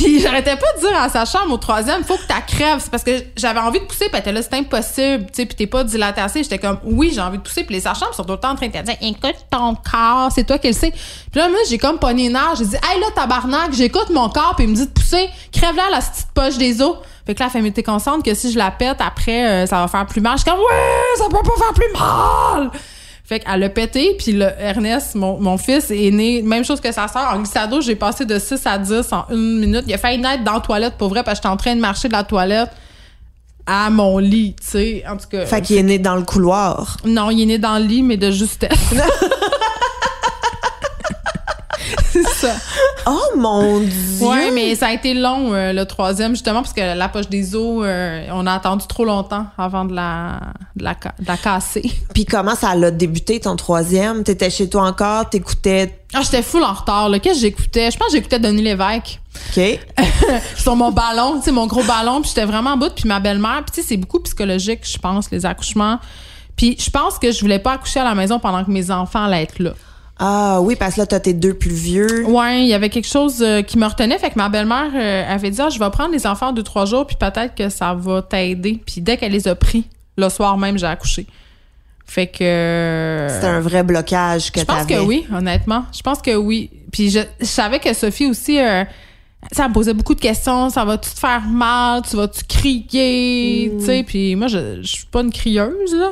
[0.00, 2.78] Puis j'arrêtais pas de dire à sa chambre au troisième, faut que tu crèves.
[2.78, 5.46] C'est parce que j'avais envie de pousser, puis elle était là, c'est impossible, tu sais,
[5.46, 6.42] puis t'es pas dilaté assez.
[6.42, 8.54] J'étais comme, oui, j'ai envie de pousser, puis les sages-femmes sont tout le temps en
[8.54, 10.90] train de te dire, écoute ton corps, c'est toi qui le sais.
[10.90, 14.54] Puis là, moi, j'ai comme pogné une j'ai dit, hey là, tabarnak, j'écoute mon corps,
[14.56, 16.96] puis il me dit de pousser, crève-la la petite poche des os.
[17.26, 19.80] Fait que là, elle fait, t'es consciente que si je la pète, après, euh, ça
[19.80, 20.38] va faire plus mal.
[20.38, 22.70] Je suis comme, ouais, ça peut pas faire plus mal!
[23.30, 26.90] Fait qu'elle a pété, puis le Ernest, mon, mon fils, est né, même chose que
[26.90, 27.30] sa sœur.
[27.32, 29.84] En glissado, j'ai passé de 6 à 10 en une minute.
[29.86, 31.80] Il a failli naître dans la toilette, pour vrai, parce que j'étais en train de
[31.80, 32.70] marcher de la toilette
[33.66, 35.04] à mon lit, tu sais.
[35.08, 35.46] En tout cas.
[35.46, 36.96] Fait qu'il est né dans le couloir.
[37.04, 38.70] Non, il est né dans le lit, mais de justesse.
[43.06, 44.26] Oh mon Dieu!
[44.26, 47.54] Ouais, mais ça a été long, euh, le troisième, justement, parce que la poche des
[47.54, 50.40] os, euh, on a attendu trop longtemps avant de la,
[50.76, 51.90] de la, de la casser.
[52.14, 54.22] Puis comment ça a débuté ton troisième?
[54.22, 55.98] T'étais chez toi encore, t'écoutais?
[56.12, 57.08] Ah, j'étais full en retard.
[57.08, 57.18] là.
[57.18, 57.90] Qu'est-ce que j'écoutais?
[57.90, 59.20] Je pense que j'écoutais Denis Lévesque.
[59.56, 59.78] OK?
[60.56, 63.20] sur mon ballon, tu sais, mon gros ballon, puis j'étais vraiment en bout, puis ma
[63.20, 65.98] belle-mère, puis tu sais, c'est beaucoup psychologique, je pense, les accouchements.
[66.56, 69.24] Puis je pense que je voulais pas accoucher à la maison pendant que mes enfants
[69.24, 69.72] allaient être là.
[70.22, 72.26] Ah oui, parce que là, t'as tes deux plus vieux.
[72.26, 75.34] Ouais, il y avait quelque chose euh, qui me retenait, fait que ma belle-mère euh,
[75.34, 77.94] avait dit, ah, je vais prendre les enfants deux, trois jours, puis peut-être que ça
[77.94, 78.78] va t'aider.
[78.84, 79.86] Puis dès qu'elle les a pris,
[80.18, 81.26] le soir même, j'ai accouché.
[82.04, 83.28] Fait que...
[83.30, 85.84] C'était un vrai blocage que Je pense que oui, honnêtement.
[85.96, 86.68] Je pense que oui.
[86.92, 88.84] Puis je, je savais que Sophie aussi, euh,
[89.52, 90.68] ça me posait beaucoup de questions.
[90.68, 92.02] Ça va-tu te faire mal?
[92.02, 93.72] Tu vas-tu crier?
[93.78, 96.10] Tu sais, puis moi, je, je suis pas une crieuse, là.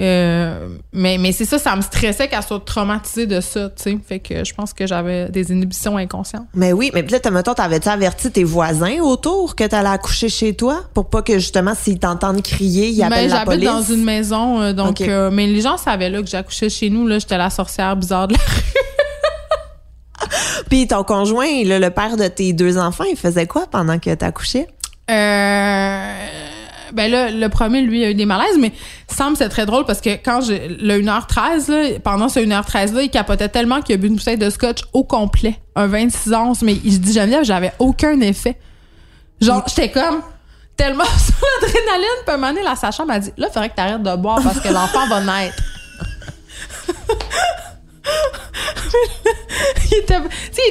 [0.00, 3.98] Euh, mais mais c'est ça, ça me stressait qu'elle soit traumatisée de ça, tu sais.
[4.06, 6.46] Fait que je pense que j'avais des inhibitions inconscientes.
[6.54, 10.84] Mais oui, mais peut-être, mettons, t'avais-tu averti tes voisins autour que t'allais accoucher chez toi
[10.94, 13.68] pour pas que, justement, s'ils t'entendent crier, ils Mais appellent la j'habite police?
[13.68, 15.00] dans une maison, euh, donc...
[15.02, 17.18] Euh, mais les gens savaient là que j'accouchais chez nous, là.
[17.18, 18.40] J'étais la sorcière bizarre de la
[20.68, 24.14] Puis ton conjoint, là, le père de tes deux enfants, il faisait quoi pendant que
[24.14, 24.66] t'accouchais?
[25.10, 26.14] Euh,
[26.92, 28.72] ben là, le premier, lui, a eu des malaises, mais
[29.08, 33.10] Sam, c'est très drôle parce que quand j'ai le 1h13, là, pendant ce 1h13-là, il
[33.10, 35.60] capotait tellement qu'il a bu une bouteille de scotch au complet.
[35.76, 36.62] Un 26 onces.
[36.62, 38.58] Mais je dis Geneviève, j'avais aucun effet.
[39.40, 40.22] Genre, j'étais comme
[40.76, 42.06] tellement sur l'adrénaline.
[42.26, 44.60] Puis un la sage-femme m'a dit, là, il faudrait que tu arrêtes de boire parce
[44.60, 45.62] que l'enfant va naître.
[49.92, 50.14] Il était,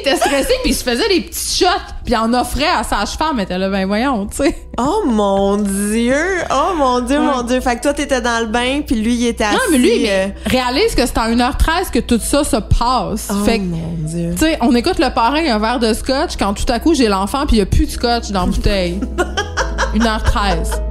[0.05, 1.67] il stressé puis il se faisait des petits shots
[2.03, 5.03] puis il en offrait à sa femme elle était là ben voyons tu sais Oh
[5.05, 6.15] mon Dieu!
[6.49, 7.25] Oh mon Dieu, Ouais.
[7.25, 7.59] mon Dieu!
[7.59, 9.55] Fait que toi, t'étais dans le bain, puis lui, il était assis.
[9.55, 13.27] non mais lui euh, mais réalise que c'est en 1h13 que tout ça se passe
[13.29, 14.31] Oh fait que mon Dieu!
[14.31, 17.09] tu sais on écoute le parrain un verre de scotch quand tout à coup j'ai
[17.09, 18.99] l'enfant puis il y a plus de scotch dans la bouteille
[19.95, 20.88] 1h13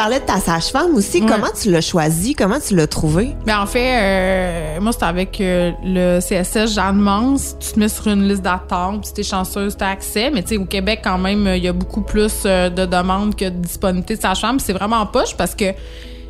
[0.00, 1.20] parlais de ta sage-femme aussi.
[1.20, 1.26] Ouais.
[1.28, 2.34] Comment tu l'as choisi?
[2.34, 3.36] Comment tu l'as trouvé?
[3.44, 7.36] Mais en fait, euh, moi, c'était avec euh, le CSS Jeanne Mans.
[7.60, 10.30] Tu te mets sur une liste d'attente, si t'es chanceuse, t'as accès.
[10.30, 13.36] Mais tu sais, au Québec, quand même, il y a beaucoup plus euh, de demandes
[13.36, 14.58] que de disponibilité de sage-femme.
[14.58, 15.76] C'est vraiment poche parce que, tu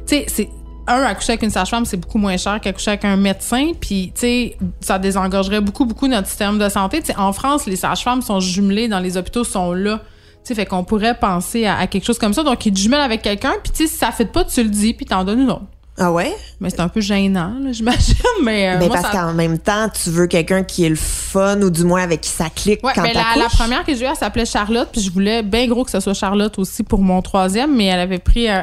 [0.06, 0.48] sais, c'est
[0.88, 3.70] un, accoucher avec une sage-femme, c'est beaucoup moins cher qu'accoucher avec un médecin.
[3.80, 7.02] Puis, tu sais, ça désengorgerait beaucoup, beaucoup notre système de santé.
[7.02, 10.00] Tu sais, en France, les sages-femmes sont jumelées dans les hôpitaux, sont là.
[10.44, 12.42] Sais, fait qu'on pourrait penser à, à quelque chose comme ça.
[12.42, 14.68] Donc, il te jumelle avec quelqu'un, puis tu sais, si ça fait pas, tu le
[14.68, 15.62] dis, puis t'en donnes une autre.
[16.02, 16.34] Ah ouais?
[16.60, 18.14] Mais c'est un peu gênant, là, j'imagine.
[18.42, 20.96] Mais, euh, Mais moi, parce ça- qu'en même temps, tu veux quelqu'un qui est le
[20.96, 23.94] fun ou du moins avec qui ça clique Ouais, quand ben la, la première que
[23.94, 26.84] j'ai eue, elle s'appelait Charlotte, puis je voulais bien gros que ce soit Charlotte aussi
[26.84, 28.62] pour mon troisième, mais elle avait pris, euh,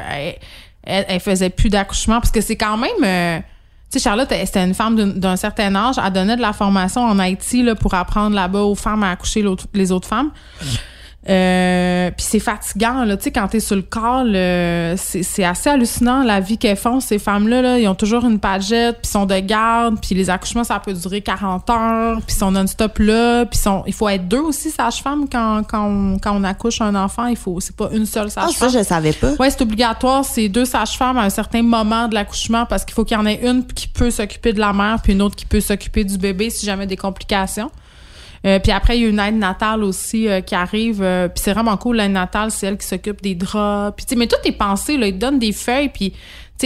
[0.82, 3.38] elle, faisait plus d'accouchement parce que c'est quand même, euh,
[3.90, 7.18] tu sais, Charlotte, c'était une femme d'un- certain âge, elle donnait de la formation en
[7.20, 10.32] Haïti là, pour apprendre là-bas aux femmes à accoucher les autres femmes.
[11.28, 14.24] Euh, puis c'est fatigant là, tu sais quand t'es sur le corps,
[14.96, 18.38] c'est c'est assez hallucinant la vie qu'elles font ces femmes-là là, ils ont toujours une
[18.38, 22.38] pagette, puis sont de garde, puis les accouchements ça peut durer 40 heures, puis ils
[22.38, 26.34] sont non-stop là, puis sont il faut être deux aussi sage-femme quand quand on, quand
[26.34, 28.70] on accouche un enfant, il faut c'est pas une seule Ah, ça, sage-femme.
[28.70, 29.32] je savais pas.
[29.38, 30.24] Ouais, c'est obligatoire.
[30.24, 33.26] C'est deux sages-femmes à un certain moment de l'accouchement parce qu'il faut qu'il y en
[33.26, 36.18] ait une qui peut s'occuper de la mère puis une autre qui peut s'occuper du
[36.18, 37.70] bébé si jamais des complications.
[38.46, 41.02] Euh, puis après, il y a une aide natale aussi euh, qui arrive.
[41.02, 43.96] euh, puis c'est vraiment cool, l'aide natale, c'est elle qui s'occupe des draps.
[44.06, 45.06] Puis mais tout est pensé, là.
[45.08, 46.16] Ils te donnent des feuilles, puis tu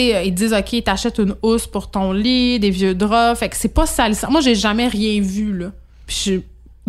[0.01, 3.39] sais, euh, ils te disent, OK, t'achètes une housse pour ton lit, des vieux draps.
[3.41, 4.31] Fait que c'est pas salissant.
[4.31, 5.67] Moi, j'ai jamais rien vu, là.
[6.07, 6.41] Puis je-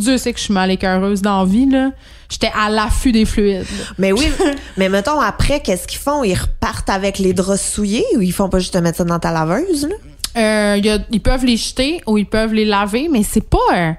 [0.02, 1.92] Dieu sait que je suis mal écœureuse dans la vie, là.
[2.30, 3.60] J'étais à l'affût des fluides.
[3.60, 3.86] là.
[4.00, 4.26] Mais oui,
[4.78, 6.24] mais mettons après, qu'est-ce qu'ils font?
[6.24, 9.20] Ils repartent avec les draps souillés ou ils font pas juste te mettre ça dans
[9.20, 9.96] ta laveuse, là?
[10.36, 13.48] Euh, il y a- ils peuvent les jeter ou ils peuvent les laver, mais c'est
[13.48, 13.58] pas.
[13.76, 13.92] euh,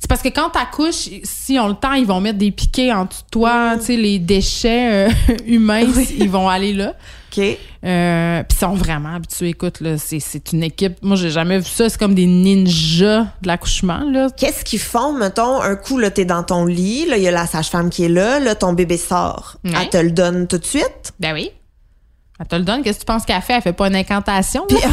[0.00, 3.04] c'est parce que quand t'accouches, si on le temps, ils vont mettre des piquets en
[3.04, 5.10] dessous de toi, tu sais, les déchets euh,
[5.46, 5.84] humains,
[6.18, 6.94] ils vont aller là.
[7.30, 7.44] OK.
[7.84, 9.50] Euh, Puis ils sont vraiment habitués.
[9.50, 10.94] Écoute, là, c'est, une équipe.
[11.02, 11.90] Moi, j'ai jamais vu ça.
[11.90, 14.28] C'est comme des ninjas de l'accouchement, là.
[14.34, 17.30] Qu'est-ce qu'ils font, mettons, un coup, là, t'es dans ton lit, là, il y a
[17.30, 19.58] la sage-femme qui est là, là, ton bébé sort.
[19.64, 19.72] Ouais.
[19.82, 21.12] Elle te le donne tout de suite?
[21.20, 21.50] Ben oui.
[22.40, 22.82] Elle te le donne.
[22.82, 23.56] Qu'est-ce que tu penses qu'elle fait?
[23.56, 24.66] Elle fait pas une incantation?
[24.70, 24.78] là?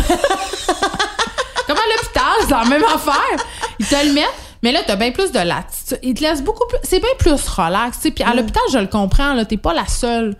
[1.65, 3.45] Comme à l'hôpital, c'est la même affaire.
[3.79, 4.46] Ils te le mettent.
[4.67, 5.97] Mais là, t'as bien plus de latitude.
[6.03, 6.77] Ils te laissent beaucoup plus.
[6.83, 7.99] C'est bien plus relax.
[7.99, 8.11] tu sais.
[8.11, 10.35] Puis à l'hôpital, je le comprends, là, t'es pas la seule.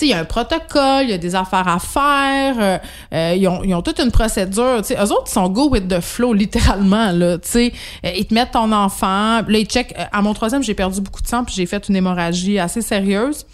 [0.00, 2.78] Il y a un protocole, il y a des affaires à faire, euh,
[3.12, 4.82] euh, ils, ont, ils ont toute une procédure.
[4.82, 7.10] Tu sais, eux autres, ils sont go with the flow, littéralement.
[7.10, 7.72] Là, tu sais,
[8.06, 9.42] Euh, ils te mettent ton enfant.
[9.42, 9.96] Là, ils checkent.
[10.12, 13.44] À mon troisième, j'ai perdu beaucoup de sang, puis j'ai fait une hémorragie assez sérieuse.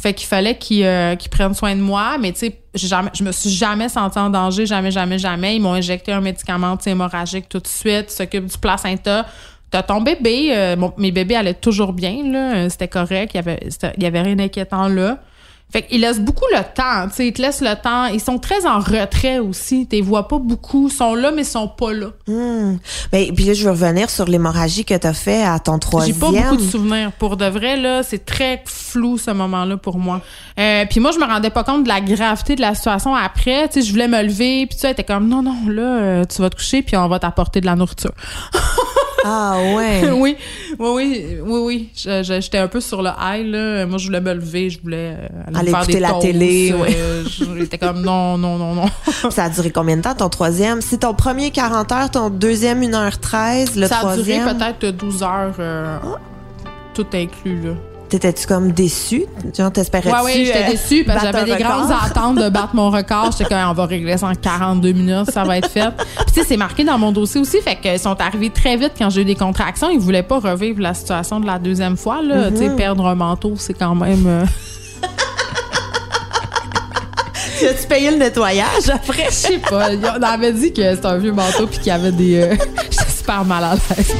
[0.00, 3.30] Fait qu'il fallait qu'ils euh, prennent soin de moi, mais tu sais, jamais, je me
[3.32, 5.56] suis jamais sentie en danger, jamais, jamais, jamais.
[5.56, 9.26] Ils m'ont injecté un médicament hémorragique tout de suite, ils s'occupent du placenta.
[9.74, 13.38] T'as ton bébé, euh, mon- mes bébés allaient toujours bien, là, euh, c'était correct, il
[13.38, 15.18] y avait, c'était- il y avait rien d'inquiétant là.
[15.72, 18.04] Fait qu'ils laissent beaucoup le temps, tu sais, ils te laissent le temps.
[18.06, 21.42] Ils sont très en retrait aussi, tu les vois pas beaucoup, ils sont là, mais
[21.42, 22.08] ils sont pas là.
[22.28, 22.76] Hmm.
[23.10, 26.18] Ben, puis là, je veux revenir sur l'hémorragie que t'as fait à ton J'ai troisième.
[26.18, 27.10] pas beaucoup de souvenirs.
[27.18, 30.20] Pour de vrai, là, c'est très flou ce moment-là pour moi.
[30.60, 33.66] Euh, puis moi, je me rendais pas compte de la gravité de la situation après.
[33.66, 36.24] Tu sais, je voulais me lever, puis tu sais, était comme non, non, là, euh,
[36.26, 38.12] tu vas te coucher, puis on va t'apporter de la nourriture.
[39.26, 40.10] Ah ouais.
[40.12, 40.36] oui,
[40.78, 43.86] oui, oui, oui, J'étais un peu sur le high, là.
[43.86, 46.22] Moi, je voulais me lever, je voulais euh, aller, Aller faire écouter des la toasts,
[46.26, 47.58] télé, euh, ouais.
[47.58, 48.86] J'étais comme non, non, non, non.
[49.30, 50.82] ça a duré combien de temps ton troisième?
[50.82, 54.58] C'est ton premier 40 heures, ton deuxième 1h13, le Ça a duré troisième?
[54.58, 55.98] peut-être 12 heures, euh,
[56.92, 57.72] tout inclus, là.
[58.14, 59.24] T'étais-tu comme déçu?
[59.58, 60.14] Genre, t'espérais-tu?
[60.14, 63.32] Ouais, ouais, j'étais euh, déçue parce que j'avais des grandes attentes de battre mon record.
[63.32, 65.90] J'étais comme, on va régler ça en 42 minutes, ça va être fait.
[65.96, 67.60] Puis, tu sais, c'est marqué dans mon dossier aussi.
[67.60, 69.90] Fait qu'ils sont arrivés très vite quand j'ai eu des contractions.
[69.90, 72.52] Ils voulaient pas revivre la situation de la deuxième fois, là.
[72.52, 74.24] Tu sais, perdre un manteau, c'est quand même.
[74.28, 74.44] euh,
[77.58, 79.24] Tu as-tu payé le nettoyage après?
[79.30, 79.88] Je sais pas.
[80.18, 82.36] On avait dit que c'était un vieux manteau puis qu'il y avait des.
[82.36, 82.54] euh,
[82.92, 84.14] J'étais super mal à l'aise.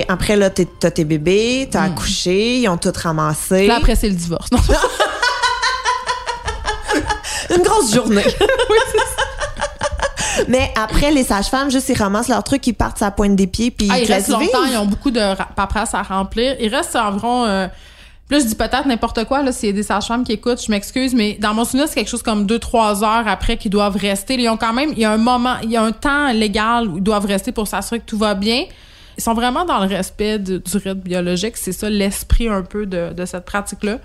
[0.00, 1.92] OK, après, là, t'as tes bébés, t'as Hmm.
[1.92, 3.66] accouché, ils ont tout ramassé.
[3.66, 4.50] Là, après, c'est le divorce.
[4.50, 4.58] Non.
[7.56, 8.24] Une grosse journée.
[10.48, 13.46] Mais après, les sages-femmes, juste, ils ramassent leurs trucs, ils partent à la pointe des
[13.46, 14.72] pieds, puis Ah, ils il te reste laissent longtemps, vivre.
[14.72, 16.56] ils ont beaucoup de ra- paperasse à remplir.
[16.60, 17.44] Il reste environ.
[17.44, 17.66] Euh,
[18.30, 20.70] là, je dis peut-être n'importe quoi, là, s'il y a des sages-femmes qui écoutent, je
[20.70, 24.34] m'excuse, mais dans mon souvenir, c'est quelque chose comme 2-3 heures après qu'ils doivent rester.
[24.34, 26.88] Ils ont quand même, il y a un moment, il y a un temps légal
[26.88, 28.64] où ils doivent rester pour s'assurer que tout va bien.
[29.16, 31.56] Ils sont vraiment dans le respect du rythme biologique.
[31.56, 33.98] C'est ça l'esprit un peu de, de cette pratique-là.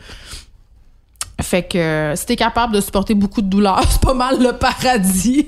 [1.41, 5.47] Fait que si t'es capable de supporter beaucoup de douleur, c'est pas mal le paradis.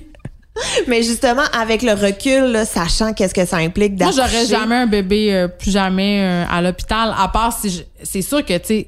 [0.87, 4.21] Mais justement, avec le recul, là, sachant qu'est-ce que ça implique Moi, d'accoucher.
[4.33, 8.21] j'aurais jamais un bébé, euh, plus jamais euh, à l'hôpital, à part si je- c'est
[8.21, 8.87] sûr que, tu sais,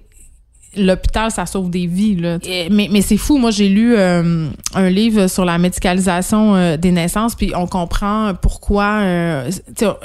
[0.76, 2.16] l'hôpital, ça sauve des vies.
[2.16, 2.38] Là.
[2.72, 3.38] mais mais c'est fou.
[3.38, 8.34] Moi, j'ai lu euh, un livre sur la médicalisation euh, des naissances, puis on comprend
[8.42, 9.52] pourquoi euh,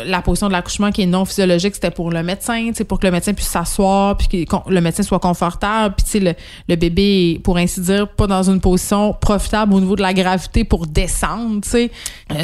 [0.04, 3.12] la position de l'accouchement qui est non physiologique, c'était pour le médecin, pour que le
[3.12, 6.34] médecin puisse s'asseoir, puis que le médecin soit confortable, puis le,
[6.68, 10.14] le bébé est, pour ainsi dire, pas dans une position profitable au niveau de la
[10.14, 11.60] gravité pour descendre.
[11.64, 11.90] sais.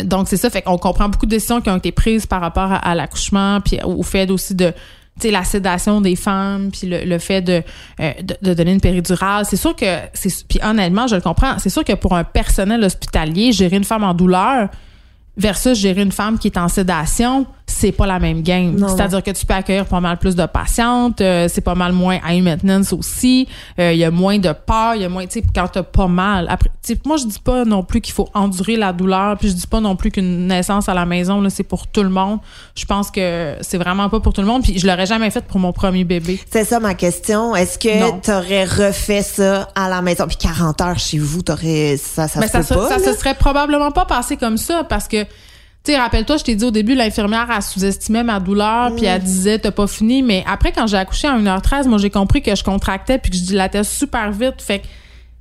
[0.04, 0.50] donc, c'est ça.
[0.50, 3.60] Fait qu'on comprend beaucoup de décisions qui ont été prises par rapport à, à l'accouchement,
[3.60, 4.72] puis au fait aussi de
[5.20, 7.62] sais, la sédation des femmes, puis le, fait euh,
[8.22, 9.44] de, de, donner une péridurale.
[9.44, 10.00] C'est sûr que,
[10.48, 14.05] puis honnêtement, je le comprends, c'est sûr que pour un personnel hospitalier, gérer une femme
[14.05, 14.68] en douleur
[15.37, 18.79] versus gérer une femme qui est en sédation, c'est pas la même game.
[18.88, 22.18] C'est-à-dire que tu peux accueillir pas mal plus de patientes, euh, c'est pas mal moins
[22.27, 23.48] high maintenance aussi,
[23.79, 25.83] euh, il y a moins de peur, il y a moins, tu sais, quand t'as
[25.83, 26.46] pas mal.
[26.50, 26.70] Après,
[27.07, 29.81] moi je dis pas non plus qu'il faut endurer la douleur, puis je dis pas
[29.81, 32.38] non plus qu'une naissance à la maison là c'est pour tout le monde.
[32.77, 35.44] Je pense que c'est vraiment pas pour tout le monde, puis je l'aurais jamais fait
[35.44, 36.38] pour mon premier bébé.
[36.50, 37.57] C'est ça ma question.
[37.57, 41.96] Est-ce que tu aurais refait ça à la maison, puis 40 heures chez vous, t'aurais
[41.96, 45.09] ça, ça, Mais ça, se, pas, ça se serait probablement pas passé comme ça parce
[45.09, 45.24] que
[45.85, 49.23] tu sais, rappelle-toi, je t'ai dit au début, l'infirmière, a sous-estimé ma douleur, puis elle
[49.23, 50.23] disait, t'as pas fini.
[50.23, 53.37] Mais après, quand j'ai accouché à 1h13, moi, j'ai compris que je contractais puis que
[53.37, 54.62] je dilatais super vite.
[54.62, 54.87] Fait que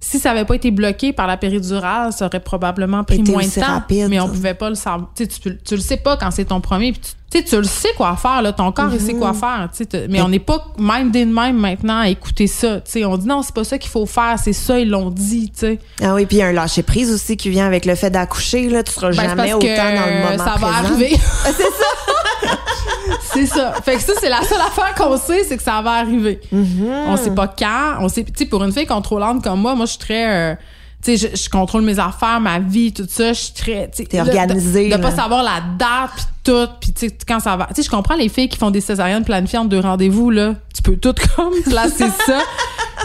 [0.03, 3.49] si ça avait pas été bloqué par la péridurale, ça aurait probablement pris moins de
[3.49, 3.83] temps.
[4.09, 5.09] mais on pouvait pas le savoir.
[5.15, 6.91] Tu, tu le sais pas quand c'est ton premier.
[6.91, 9.39] Puis tu, tu le sais quoi faire, là, ton corps, il sait quoi mhm.
[9.39, 9.69] faire.
[10.09, 12.81] Mais on n'est pas même de même maintenant à écouter ça.
[13.05, 15.51] on dit non, c'est pas ça qu'il faut faire, c'est ça, ils l'ont dit.
[15.55, 17.95] sais Ah oui, puis il y a un lâcher prise aussi qui vient avec le
[17.95, 18.67] fait d'accoucher.
[18.67, 21.15] Là, tu seras ben, jamais autant dans le moment Ça va arriver.
[21.45, 22.13] c'est ça.
[23.21, 23.73] c'est ça.
[23.83, 26.39] Fait que ça, c'est la seule affaire qu'on sait, c'est que ça va arriver.
[26.51, 26.87] Mhm.
[27.07, 27.97] On sait pas quand.
[27.99, 30.51] On sait, tu sais, pour une fille contrôlante comme moi, moi, je suis très.
[30.51, 30.55] Euh,
[31.03, 33.33] tu sais, je, contrôle mes affaires, ma vie, tout ça.
[33.33, 33.89] Je suis très.
[33.89, 34.89] T'es organisée.
[34.89, 37.67] De, de, pas savoir la date, puis tout, puis tu sais, quand ça va.
[37.67, 40.55] Tu sais, je comprends les filles qui font des césariennes planifiées en deux rendez-vous, là.
[40.73, 42.41] Tu peux tout comme placer ça.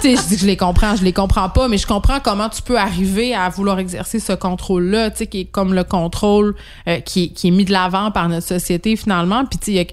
[0.01, 2.63] tu sais, je, je les comprends, je les comprends pas, mais je comprends comment tu
[2.63, 6.55] peux arriver à vouloir exercer ce contrôle-là, tu sais, qui est comme le contrôle
[6.87, 9.45] euh, qui, qui est mis de l'avant par notre société, finalement.
[9.45, 9.89] Puis, tu sais,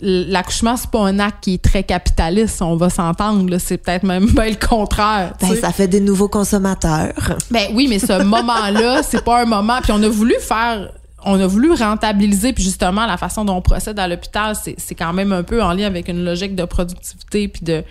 [0.00, 4.32] l'accouchement c'est pas un acte qui est très capitaliste on va s'entendre c'est peut-être même
[4.34, 7.14] pas le contraire ben, ça fait des nouveaux consommateurs.
[7.50, 9.78] Ben oui mais ce moment là c'est pas un moment.
[9.82, 10.90] Puis on a voulu faire
[11.24, 15.12] on a voulu rentabiliser puis justement la façon dont on procède à l'hôpital c'est quand
[15.12, 17.82] même un peu en lien avec une logique de productivité puis de,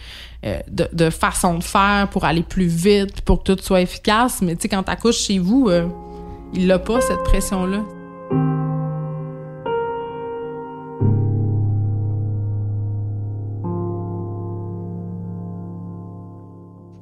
[0.46, 4.42] euh, de, façon de faire pour aller plus vite pour que tout soit efficace.
[4.42, 5.88] Mais tu sais quand t'accouches chez vous euh,
[6.54, 7.66] il a pas cette pression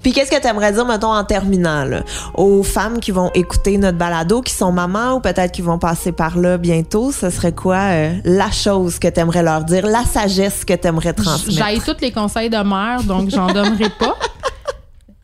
[0.04, 3.78] Puis qu'est-ce que tu aimerais dire, mettons, en terminant, là, aux femmes qui vont écouter
[3.78, 7.54] notre balado, qui sont mamans ou peut-être qui vont passer par là bientôt, ce serait
[7.54, 11.68] quoi euh, la chose que tu aimerais leur dire, la sagesse que tu aimerais transmettre?
[11.68, 14.16] J'ai tous les conseils de mère, donc j'en donnerai pas.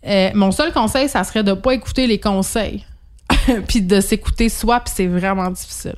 [0.08, 2.86] Euh, mon seul conseil, ça serait de pas écouter les conseils,
[3.68, 5.98] puis de s'écouter soi, puis c'est vraiment difficile.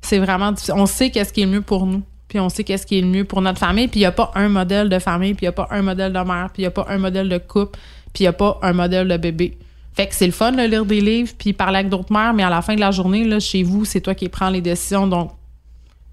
[0.00, 0.74] C'est vraiment difficile.
[0.76, 3.02] On sait qu'est-ce qui est le mieux pour nous puis on sait qu'est-ce qui est
[3.02, 5.44] le mieux pour notre famille, puis il n'y a pas un modèle de famille, puis
[5.44, 7.28] il n'y a pas un modèle de mère, puis il n'y a pas un modèle
[7.28, 7.78] de couple,
[8.16, 9.58] puis il n'y a pas un modèle de bébé.
[9.94, 12.44] Fait que c'est le fun de lire des livres puis parler avec d'autres mères, mais
[12.44, 15.06] à la fin de la journée, là, chez vous, c'est toi qui prends les décisions.
[15.06, 15.32] Donc,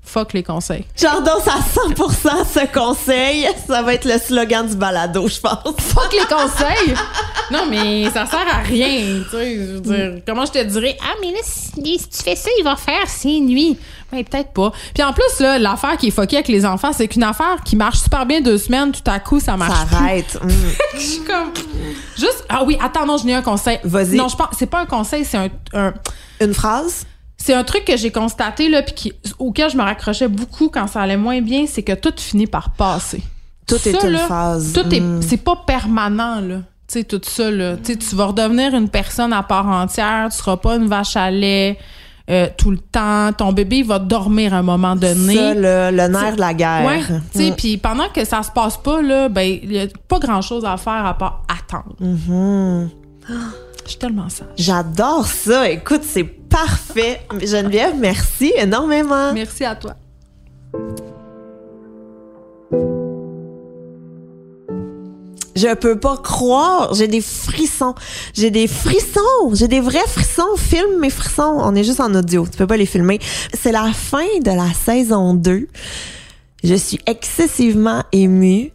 [0.01, 0.83] fuck les conseils.
[0.97, 3.47] J'endose à 100% ce conseil.
[3.65, 5.75] Ça va être le slogan du balado, je pense.
[5.79, 6.93] Fuck les conseils!
[7.51, 9.55] non, mais ça sert à rien, tu sais.
[9.55, 12.65] Je veux dire, comment je te dirais, ah, mais là, si, tu fais ça, il
[12.65, 13.77] va faire six nuits.
[14.13, 14.71] Mais peut-être pas.
[14.93, 17.75] Puis en plus, là, l'affaire qui est fuckée avec les enfants, c'est qu'une affaire qui
[17.75, 20.39] marche super bien deux semaines, tout à coup, ça marche Ça arrête.
[20.43, 20.49] Mm.
[20.95, 21.51] je suis comme...
[22.17, 22.45] Juste...
[22.49, 23.79] Ah oui, attends, non, je n'ai un conseil.
[23.83, 24.15] Vas-y.
[24.15, 24.49] Non, je pense...
[24.57, 25.37] C'est pas un conseil, c'est
[25.73, 25.93] un...
[26.41, 27.05] Une phrase?
[27.37, 31.01] C'est un truc que j'ai constaté, là, puis auquel je me raccrochais beaucoup quand ça
[31.01, 33.23] allait moins bien, c'est que tout finit par passer.
[33.67, 34.73] Tout est une phase.
[34.73, 34.99] Tout est...
[34.99, 35.21] Mm.
[35.21, 36.57] C'est pas permanent, là.
[36.87, 37.77] Tu sais, tout ça, là.
[37.77, 41.79] Tu vas redevenir une personne à part entière, tu seras pas une vache à lait
[42.29, 43.31] euh, tout le temps.
[43.33, 45.35] Ton bébé va dormir à un moment donné.
[45.35, 46.85] Ça, le, le nerf de la guerre.
[46.85, 47.01] Ouais.
[47.33, 47.55] Tu sais, mm.
[47.55, 50.63] puis pendant que ça se passe pas, là, ben, il y a pas grand chose
[50.65, 51.95] à faire à part attendre.
[52.01, 52.89] Mm-hmm.
[53.83, 54.47] Je suis tellement sage.
[54.57, 55.69] J'adore ça.
[55.69, 57.21] Écoute, c'est parfait.
[57.41, 59.33] Geneviève, merci énormément.
[59.33, 59.95] Merci à toi.
[65.55, 66.93] Je peux pas croire.
[66.93, 67.95] J'ai des frissons.
[68.33, 69.53] J'ai des frissons.
[69.53, 70.55] J'ai des vrais frissons.
[70.57, 71.59] Filme mes frissons.
[71.59, 72.47] On est juste en audio.
[72.49, 73.19] Tu peux pas les filmer.
[73.53, 75.67] C'est la fin de la saison 2.
[76.63, 78.71] Je suis excessivement émue.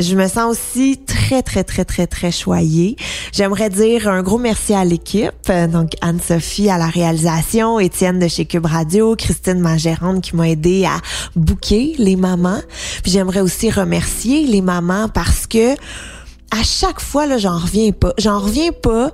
[0.00, 2.96] Je me sens aussi très, très, très, très, très choyée.
[3.32, 5.52] J'aimerais dire un gros merci à l'équipe.
[5.70, 10.86] Donc, Anne-Sophie à la réalisation, Étienne de chez Cube Radio, Christine, ma qui m'a aidé
[10.86, 10.96] à
[11.36, 12.62] booker les mamans.
[13.02, 15.74] Puis j'aimerais aussi remercier les mamans parce que
[16.50, 18.12] à chaque fois, là, j'en reviens pas.
[18.18, 19.12] J'en reviens pas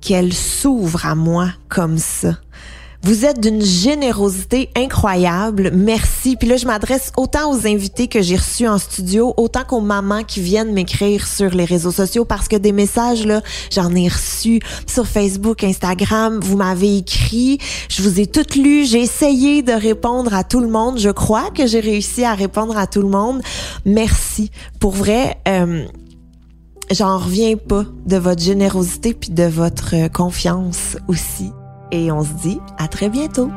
[0.00, 2.36] qu'elle s'ouvre à moi comme ça.
[3.02, 5.70] Vous êtes d'une générosité incroyable.
[5.72, 6.34] Merci.
[6.34, 10.24] Puis là, je m'adresse autant aux invités que j'ai reçus en studio, autant qu'aux mamans
[10.24, 14.60] qui viennent m'écrire sur les réseaux sociaux parce que des messages, là, j'en ai reçus
[14.88, 16.40] sur Facebook, Instagram.
[16.42, 17.58] Vous m'avez écrit.
[17.88, 18.84] Je vous ai toutes lues.
[18.84, 20.98] J'ai essayé de répondre à tout le monde.
[20.98, 23.40] Je crois que j'ai réussi à répondre à tout le monde.
[23.84, 24.50] Merci.
[24.80, 25.84] Pour vrai, euh,
[26.90, 31.52] j'en reviens pas de votre générosité puis de votre confiance aussi
[31.92, 33.50] et on se dit à très bientôt.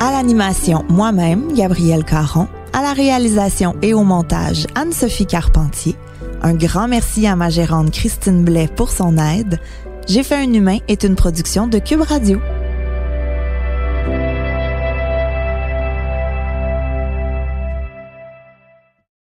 [0.00, 2.48] À l'animation, moi-même, Gabrielle Caron.
[2.72, 5.94] À la réalisation et au montage, Anne-Sophie Carpentier.
[6.42, 9.60] Un grand merci à ma gérante Christine Blais pour son aide.
[10.08, 12.40] J'ai fait un humain est une production de Cube Radio.